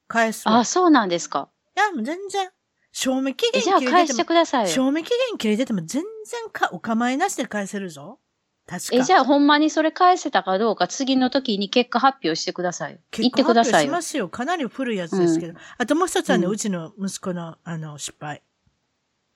[0.08, 1.50] 返すあ、そうなんですか。
[1.76, 2.50] いや、もう全然。
[2.94, 3.80] 賞味期限切れてても。
[3.80, 4.70] じゃあ返してくださいよ。
[4.70, 8.20] 賞味期限切れてても全然か、お構いなしで返せるぞ。
[8.66, 13.00] 確かえ、じゃあほんまにそれ返せたかどうか次の時に結果発表してください。
[13.12, 13.90] 言ってくださいよ。
[13.90, 14.30] しますよ。
[14.30, 15.54] かなり古いやつですけど。
[15.54, 18.44] うん、あともう一つはね、うん、うちの息子の、あの、失敗。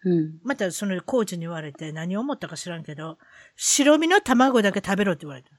[0.06, 0.40] うん。
[0.44, 3.18] またそのコーチに言われて何を思ったか知らんけど、
[3.56, 5.50] 白身の卵だけ食べろって言われた。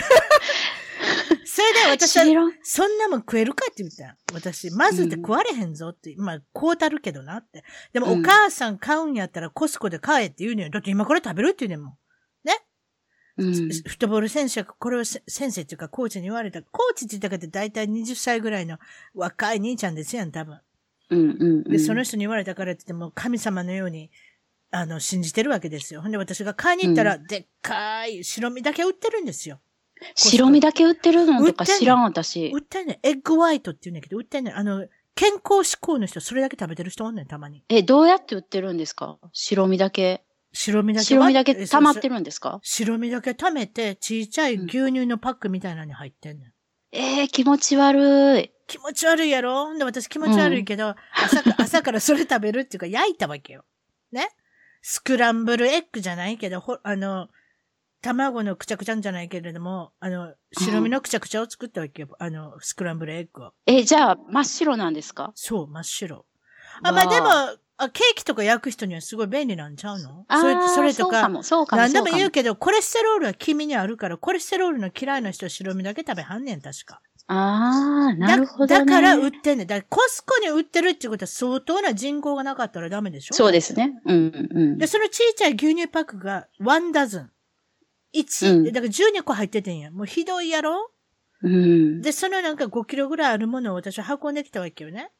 [1.54, 2.24] それで私は、
[2.62, 4.16] そんなもん食えるかって言った。
[4.32, 7.62] 私、まずって食われへんぞって、うん、まあ、こうたるけどなって。
[7.92, 10.70] でも、お母さん買うんやったらコスコで買えって言うのよ。
[10.70, 11.96] だって今これ食べるって言うねんもん。
[12.42, 12.54] ね、
[13.36, 16.62] うん、フットボール選手がこれを先生っていうかコーチに言われた。
[16.62, 18.78] コーチって言ったかって大体20歳ぐらいの
[19.14, 20.58] 若い兄ちゃんですやん、多分。
[21.10, 24.10] うんうん、うん、で、その人に言われたからって言っても神様のように、
[24.70, 26.00] あの、信じてるわけですよ。
[26.00, 29.60] ほんで私が買いに行ったら、でっかい白身だけ売ってるんですよ。
[30.14, 32.48] 白身だけ売ってるのとか知らん、私。
[32.48, 33.06] 売ってんねん。
[33.06, 34.56] エッグワイトって言うんだけど、売ってんねん。
[34.56, 37.64] あの、健康志向の人、それだけ食べてる人おんねん、たまに。
[37.68, 39.18] え、どうやって売ってるんですか？
[39.32, 40.24] 白身だけ。
[40.52, 41.04] 白身だけ。
[41.04, 42.60] 白身だけ溜まってるんですか？
[42.62, 46.52] 白身だけ溜めて、ちいちゃい牛乳のパックみたいなのに入ってんねん。
[46.92, 48.50] ええー、気持ち悪い。
[48.66, 49.76] 気持ち悪いやろ？
[49.76, 50.94] で、私気持ち悪いけど、うん、
[51.24, 53.64] 朝か、 朝からそれ食べるっていうか、焼いたわけよ。
[54.12, 54.28] ね？
[54.82, 57.28] スクランブルエッグじゃないけど、ほ、あの、
[58.02, 62.08] 卵のくちゃくちゃんじゃないけれども、あの、白身のくちゃくちゃを作ったわけよ。
[62.18, 63.52] あの、スクランブルエッグを。
[63.66, 65.32] え、じゃあ、真っ白なんですか？
[65.34, 66.26] そう、真っ白。
[66.82, 67.28] あ、まあでも、
[67.78, 70.26] あ、ケーキとか焼く人にはすごい便利なんちゃうの？
[70.30, 77.00] それ、それとか、そうかそうか何でも言うけど、コレステロールは君にあるから、コレステロールの嫌いな人は白身だけ食べはんねん、確か。
[77.28, 79.66] ああ、なるほど、ね、だから売ってんねん。
[79.66, 83.34] だからコスコに売ってるってことは相当な人口がなかったらダメでしょ？
[83.34, 83.94] そうですね。
[84.06, 84.78] うんうん。
[84.78, 87.30] で、その小さい牛乳パックが1ダズン。
[88.14, 89.90] 1、うん、だから12個入っててんや。
[89.90, 90.90] もうひどいやろ？
[91.42, 92.00] うん。
[92.02, 95.10] で、そのなんか5キロぐらいあるものを私は運んできたわけよね。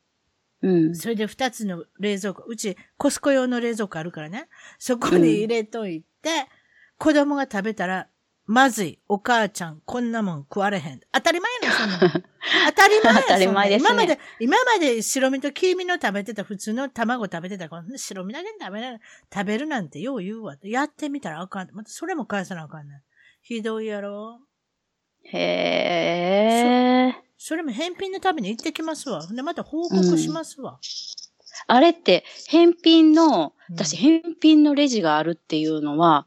[0.62, 0.95] うん。
[0.95, 4.49] それで2つの冷蔵庫、うちコスコ用の冷蔵庫あるからね。
[4.78, 6.34] そこに入れといて、うん、
[6.99, 8.09] 子供が食べたら
[8.53, 8.98] まずい。
[9.09, 11.00] お母ちゃん、こんなもん食われへん。
[11.11, 11.98] 当たり前やねそんな
[12.68, 13.88] 当たり前や当たり前ですね。
[13.88, 19.00] 今まで、今まで白身と黄身の食べてた、普通の卵食べてたこの白身だけ食べる、
[19.32, 20.59] 食べるなんてよう言うわ。
[20.64, 21.70] やってみたらあかん。
[21.72, 23.03] またそれも返さなあかんね
[23.40, 24.38] ひどいやろ。
[25.24, 25.38] へ
[27.09, 27.22] え。
[27.38, 29.26] それも返品のために行ってきますわ。
[29.28, 30.72] で、また報告しますわ。
[30.72, 30.78] うん、
[31.68, 36.26] あれって、返品の、私、返品のレジがあるっていうのは、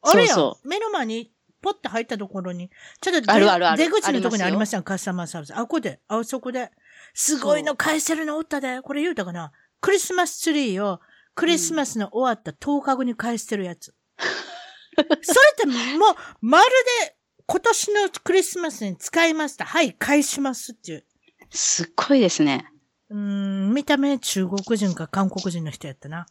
[0.00, 5.54] あれやそうそう目の前にポッて入ったところに、ちょっとあるあるある出口のところにありましたカスタマーサービス。
[5.54, 6.70] あ、ここで、あ、そこで。
[7.14, 8.82] すごいの返せるのおったで。
[8.82, 11.00] これ言うたかなクリスマスツリーを、
[11.34, 13.94] クリスマスの終わった10日後に返してるやつ。
[14.96, 15.20] それっ
[15.56, 16.64] てもう、まる
[17.02, 19.64] で今年のクリスマスに使いました。
[19.64, 21.04] はい、返しますっていう。
[21.50, 22.66] すっごいですね。
[23.08, 26.26] うん、見た目中国人か韓国人の人やったな。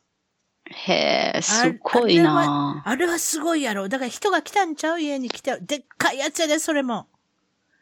[0.77, 3.87] へえ、すごいなあれはすごいやろ。
[3.87, 4.99] だから人が来たんちゃう？
[4.99, 5.57] 家に来て。
[5.61, 7.07] でっかいやつやで、それも。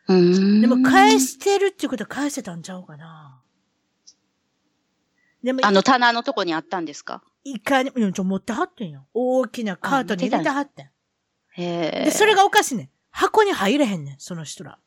[0.07, 0.61] うん。
[0.61, 3.41] でも返してるっていうことは返せたんちゃうかな。
[5.43, 7.23] でも、あの棚のとこにあったんですか？
[7.43, 9.07] いかに、うん、ちょ、持ってはってんよ。
[9.13, 10.85] 大きなカートに入れてはってん。
[10.85, 10.91] へ
[11.57, 12.05] え。
[12.05, 12.89] で、それがおかしいねん。
[13.09, 14.77] 箱に入れへんねん、その人ら。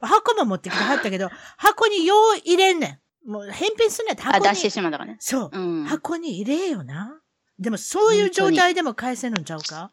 [0.00, 3.30] 箱も持ってきてはったけど、箱によう入れんねん。
[3.30, 4.46] もう返品すんねんって箱に。
[4.46, 5.16] あ、出してしまったからね。
[5.18, 5.50] そう。
[5.52, 7.20] うん、箱に入れよな。
[7.58, 9.90] でもそういう状態でも返せるんちゃうか？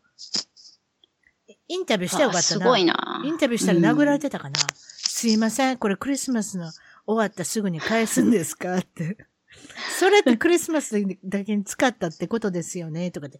[1.67, 2.41] インタビューしてよかったな。
[2.41, 3.21] すごいな。
[3.25, 4.59] インタビューしたら殴られてたかな。
[4.59, 6.71] うん、すいません、これクリスマスの
[7.05, 8.77] 終わったすぐに返すんですか？
[8.77, 9.17] って。
[9.99, 13.11] それってクリスマスだけに使ったってことですよね？
[13.11, 13.39] とかって、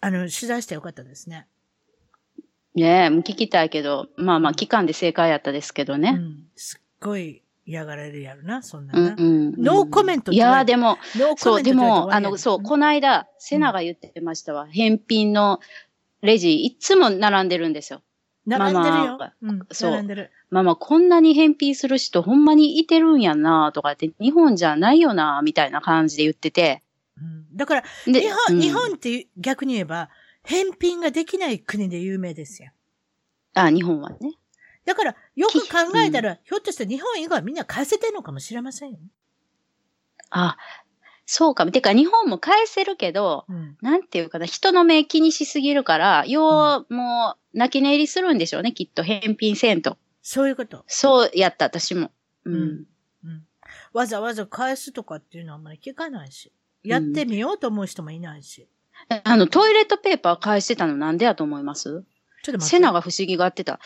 [0.00, 1.46] あの、取材してよかったですね。
[2.74, 6.10] ねえ、聞きたいけど、まあまあ、期間で正解やったですけどね。
[6.16, 9.00] うん、すっごい嫌がられるやろな、そんなな。
[9.00, 10.96] うんうん、ノーコメントいやでも、
[11.36, 14.62] そう、でも、あの、そう、この間、セナが言ってましたわ。
[14.62, 15.60] うん、返品の
[16.22, 18.00] レジ、いつも並んでるんですよ。
[18.46, 19.18] 並んでるよ。
[19.42, 19.90] うん、そう。
[19.90, 20.30] 並んでる。
[20.48, 26.82] ママ、こんなに返品する人ほんまにいてるんやな、とかって、日本じゃないよな、みたいな感じで言ってて。
[27.18, 30.08] うん、だから、日本、うん、日本って逆に言えば、
[30.42, 32.70] 返品ができない国で有名ですよ。
[33.52, 34.37] あ、日本はね。
[34.88, 38.98] だから、よく考えたら、ひょっとして日本以外みんな返せてんのかもしれませんよ。
[40.30, 40.56] あ、
[41.26, 41.72] そうかも。
[41.72, 49.98] てか、日本も返せるけど、うん、なんていうかな、人の目気にしすぎるから、よう、もう、泣き寝入りするんでしょうね、きっと、返品せんと。
[50.22, 50.84] そういうこと。
[50.86, 52.10] そうやった、私も。
[52.46, 52.54] うん。
[52.54, 52.86] うん。
[53.24, 53.44] うん、
[53.92, 56.50] わざわざ返すとかっていうのはあんまり聞かないし。
[56.82, 58.66] やってみようと思う人もいないし。
[59.24, 61.84] あの、トイレットペーパー返してたのなんでやと思います？
[61.84, 62.02] ちょっ
[62.44, 62.64] と待って。
[62.66, 63.80] セナが不思議があってた。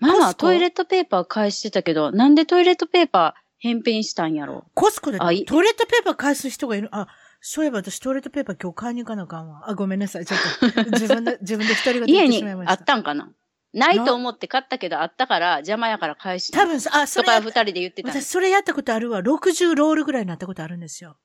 [0.00, 4.66] ママ、トイレットペーパー返してたけど、なんでトイレットペーパー返品したんやろ？
[4.74, 6.88] コスコでトイレットペーパー返す人がいる？
[6.92, 7.06] あ、
[7.40, 9.70] そういえば私トイレットペーパー今日買いに行かなあかんわ。
[9.70, 10.26] あ、ごめんなさい。
[10.26, 13.30] ちょっと、 自分で、自分で二人が家にあったんかな？
[13.72, 16.58] ないと思って買ったけど、あったから邪魔やから返して。
[16.58, 17.26] 多分、あ、それ。
[17.26, 18.10] とか二人で言ってた。
[18.10, 19.20] 私それやったことあるわ。
[19.20, 21.16] 60ロールぐらいになったことあるんですよ。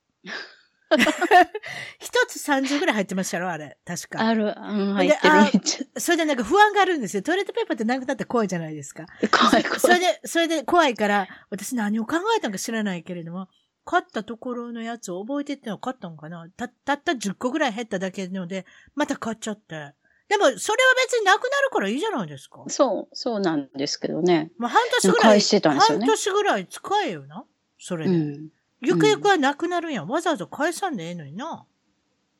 [1.98, 3.78] 一つ30ぐらい入ってましたろあれ。
[3.84, 4.26] 確か。
[4.26, 4.44] ある。
[4.44, 5.28] うん、入って
[5.58, 5.88] る。
[6.00, 7.22] それでなんか不安があるんですよ。
[7.22, 9.06] トイレットペーパーってなくなって怖いじゃないですか。
[9.30, 9.78] 怖い怖い。
[9.80, 13.48] それで、それで怖いから、私何を考えたんか知らないけれども、
[13.84, 19.94] 買ったところのやつを覚えてっての買ったのかなた、たった10個ぐらい減っただけので、また買っちゃって。
[20.28, 20.58] でも、それは
[21.06, 22.64] 別になくなるからいいじゃないですか。
[22.68, 24.52] そう、そうなんですけどね。
[24.58, 25.38] まあ、半年ぐらい。
[25.38, 25.80] ね。
[25.80, 27.44] 半年ぐらい使えよな。
[27.78, 28.14] それで。
[28.14, 28.48] うん
[28.82, 30.08] ゆくゆくはなくなるやん。
[30.08, 31.66] わざわざ返さんでええのにな。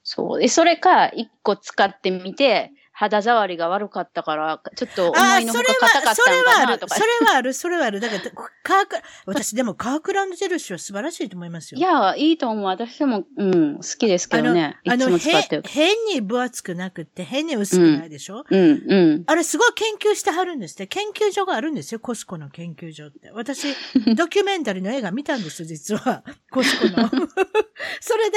[0.03, 0.41] そう。
[0.41, 6.97] でそれか、一個使ってみて、肌触りが悪かったから、ちょっと思いのほか硬かったのかなとか。
[6.97, 7.99] それはある、それはある。
[8.01, 8.11] それはある。
[8.11, 8.21] だから、
[8.63, 11.79] カーク、私でもカークランドジェルシュは素晴らしいと思いますよ。
[11.79, 12.65] いや、いいと思う。
[12.65, 14.79] 私も、うん、好きですけどね。
[14.87, 15.19] あの、あの
[15.65, 19.25] 変に分厚くなくて、変に薄くないでしょ、うん、うん、うん。
[19.27, 20.87] あれすごい研究してはるんですって。
[20.87, 23.31] 研究所があるんですよ、コスコの研究所って。
[23.31, 23.75] 私、
[24.15, 26.23] ドキュメンタリーの映画見たんですよ、実は。
[26.51, 27.09] コスコの。
[28.03, 28.37] それで、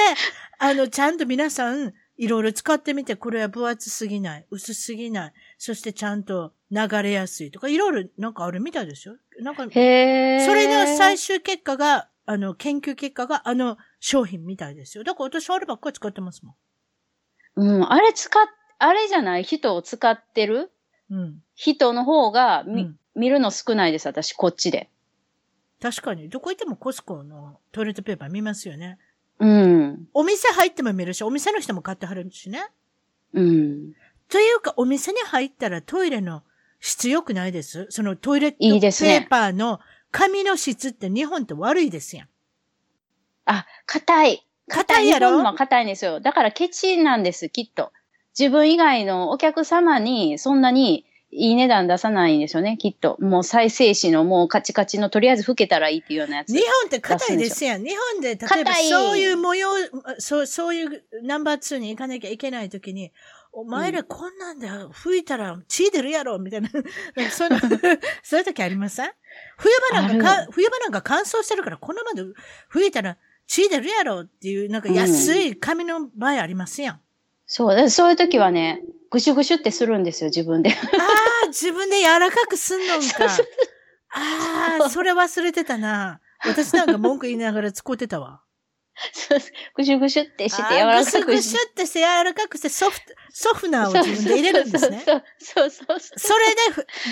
[0.60, 9.16] あの、ちゃんと皆さん、いろいろ使ってみて、これは分厚すぎない、薄すぎない、そしてちゃんと流れやすいとか、いろいろなんかあるみたいですよ。
[9.40, 15.04] なんか、それの最終結果が、あの、研究結果があの商品みたいですよ。
[15.04, 16.56] だから私あればっかり使ってますもん。
[17.56, 18.44] うん、あれ使っ、
[18.80, 19.44] あれじゃない？
[19.44, 20.72] 人を使ってる、
[21.10, 24.90] うん、人の方がみ、うん、見るの少ないです、私、こっちで。
[25.82, 26.30] 確かに。
[26.30, 28.98] どこ行ってもコスコのトイレットペーパー見ますよね。
[29.44, 30.08] うん。
[30.14, 32.66] お店入っても見るし、お店の人も買ってはるしね。
[33.34, 33.94] うん。
[34.30, 36.44] というか、お店に入ったらトイレの
[36.80, 37.88] 質良くないです？
[37.90, 39.80] そのトイレットペーパーの
[40.12, 42.28] 紙の質って日本って悪いですやん。
[43.46, 44.48] あ、硬い。
[44.70, 45.32] 硬いやろ？
[45.32, 46.22] 日本は硬いんですよ。
[46.22, 47.92] だからケチなんです、きっと。
[48.38, 53.18] 自分以外のお客様にそんなにいい値段出さないんですよね、きっと。
[53.20, 56.54] もう再生紙のもうカチカチのとりあえず拭けたらいいっていうようなやつ。
[56.54, 57.84] 日本って硬いですやん。
[57.84, 59.70] 日本で例えばそういう模様、
[60.20, 63.12] そう、そういうナンバー2に行かなきゃいけないときに、
[63.52, 66.70] お前らこんなんで吹いたら血出るやろみたいな。
[67.32, 67.60] そういう
[68.24, 69.12] そういう時ありません？
[69.58, 72.24] 冬場なんかか、冬場なんか乾燥してるから、このまで
[72.70, 73.18] 吹いたら
[73.48, 76.96] 血出るやろっていう、なんか安い紙の場合ありますやん。
[76.96, 77.02] うん、
[77.46, 78.82] そう、そういう時はね、
[79.14, 80.72] ぐしゅぐしゅってするんですよ、自分で。
[80.72, 80.74] あ
[81.44, 83.26] あ、自分で柔らかくすんのんか。
[84.10, 86.20] ああ、それ忘れてたな。
[86.44, 88.42] 私なんか文句言いながら使ってたわ。
[89.12, 89.40] そう
[89.76, 91.24] ぐしゅぐしゅってしてて柔らかくして。
[91.26, 95.04] ぐしゅぐしゅってして柔らかくしてソフト、ソフナーを自分で入れるんですね。
[95.06, 96.56] そうそうそうそれ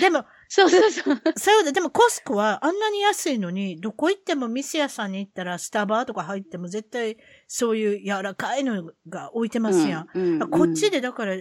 [0.00, 1.22] でも、そうそうそう。
[1.36, 10.08] そうで、でもコスコはあんなに安いのに、どこ行っても店屋さんに行ったらスタバとか入っても絶対そういう柔らかいのが置いてますやん。
[10.14, 11.36] うんうん、こっちでだから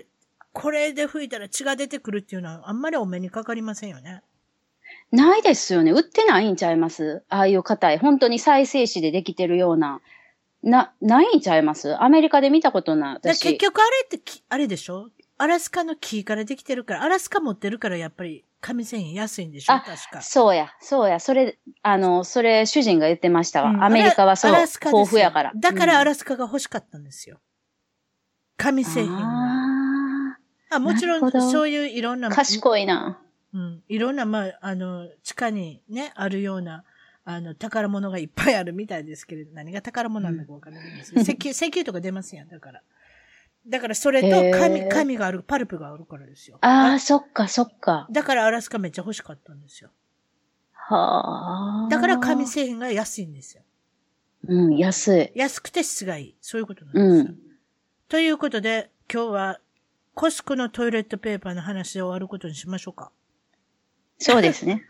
[0.54, 4.22] これで吹いたら血が出てくるっていうのはあんまりお目にかかりませんよね。
[5.12, 5.92] ないですよね。
[5.92, 7.24] 売ってないんちゃいます？
[7.30, 7.98] ああいう硬い。
[8.00, 10.02] 本当に再生紙でできてるような。
[10.64, 11.96] な、ないんちゃいます？
[12.04, 13.20] アメリカで見たことない。
[13.22, 15.10] 結局あれって、あれでしょ？
[15.38, 19.74] アラスカの木からできてるから、アラスカ持ってるからやっぱり紙繊維安いんでしょ？
[19.74, 20.22] 確か。
[20.22, 21.20] そうや、そうや。
[21.20, 23.72] それ、あの、それ主人が言ってましたわ。
[23.72, 25.52] うん、アメリカはそう、豊富やから。
[25.56, 27.40] だからアラスカが欲しかったんですよ。
[28.58, 29.71] 紙製品
[30.72, 32.30] あもちろん、そういういろんな。
[32.30, 33.20] 賢いな。
[33.54, 33.84] うん。
[33.90, 36.84] いろんな、まあ、あの、地下にね、あるような、
[37.26, 42.82] あの、宝物がいっぱいあるみたいですけれど、何が宝物なのかわからないです、うん、石油、石油とか出ますやん、だから。
[43.68, 46.58] だからそれと紙、紙がある、パルプがあるからですよ。
[46.62, 48.08] ああ、そっか、そっか。
[48.10, 49.92] だからアラスカめっちゃ欲しかったんですよ。
[50.74, 51.88] はあ。
[51.90, 53.64] だから紙製品が安いんですよ。
[54.48, 55.32] うん、安い。
[55.36, 56.36] 安くて質がいい。
[56.42, 57.14] そういうことなんですよ。
[57.14, 57.38] うん、
[58.10, 59.60] ということで、今日は
[60.22, 63.12] コスコのトイレットペーパーの話で終わることにしましょうか。
[64.20, 64.84] そうですね。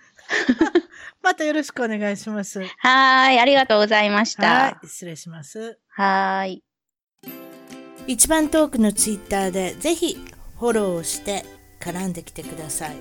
[1.23, 2.61] またよろしくお願いします。
[2.79, 4.65] はい、ありがとうございました。
[4.65, 5.79] はい、失礼します。
[5.87, 6.61] はい。
[8.07, 10.17] 一番トークのツイッターでぜひ
[10.59, 11.45] フォローをして
[11.79, 12.97] 絡んできてください。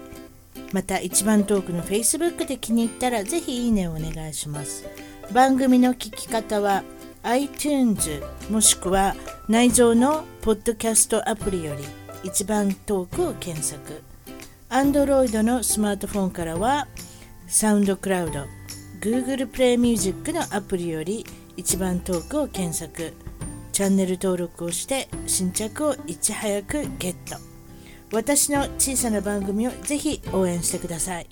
[0.72, 4.84] また一番トークの Facebook で気に入ったらぜひいいねをお願いします。
[5.32, 6.84] 番組の聞き方は
[7.24, 9.16] iTunes もしくは
[9.48, 14.02] 内蔵のポッドキャストアプリより一番トークを検索
[14.68, 16.86] Android のスマートフォンからは
[17.46, 18.46] サウンドクラウド
[19.00, 21.24] Google プレイミュージックのアプリより
[21.56, 23.12] 一番トークを検索。
[23.72, 27.36] チャンネル登録をして新着をいち早くゲット。
[28.12, 31.26] 私の小さな番組をぜひ応援してください。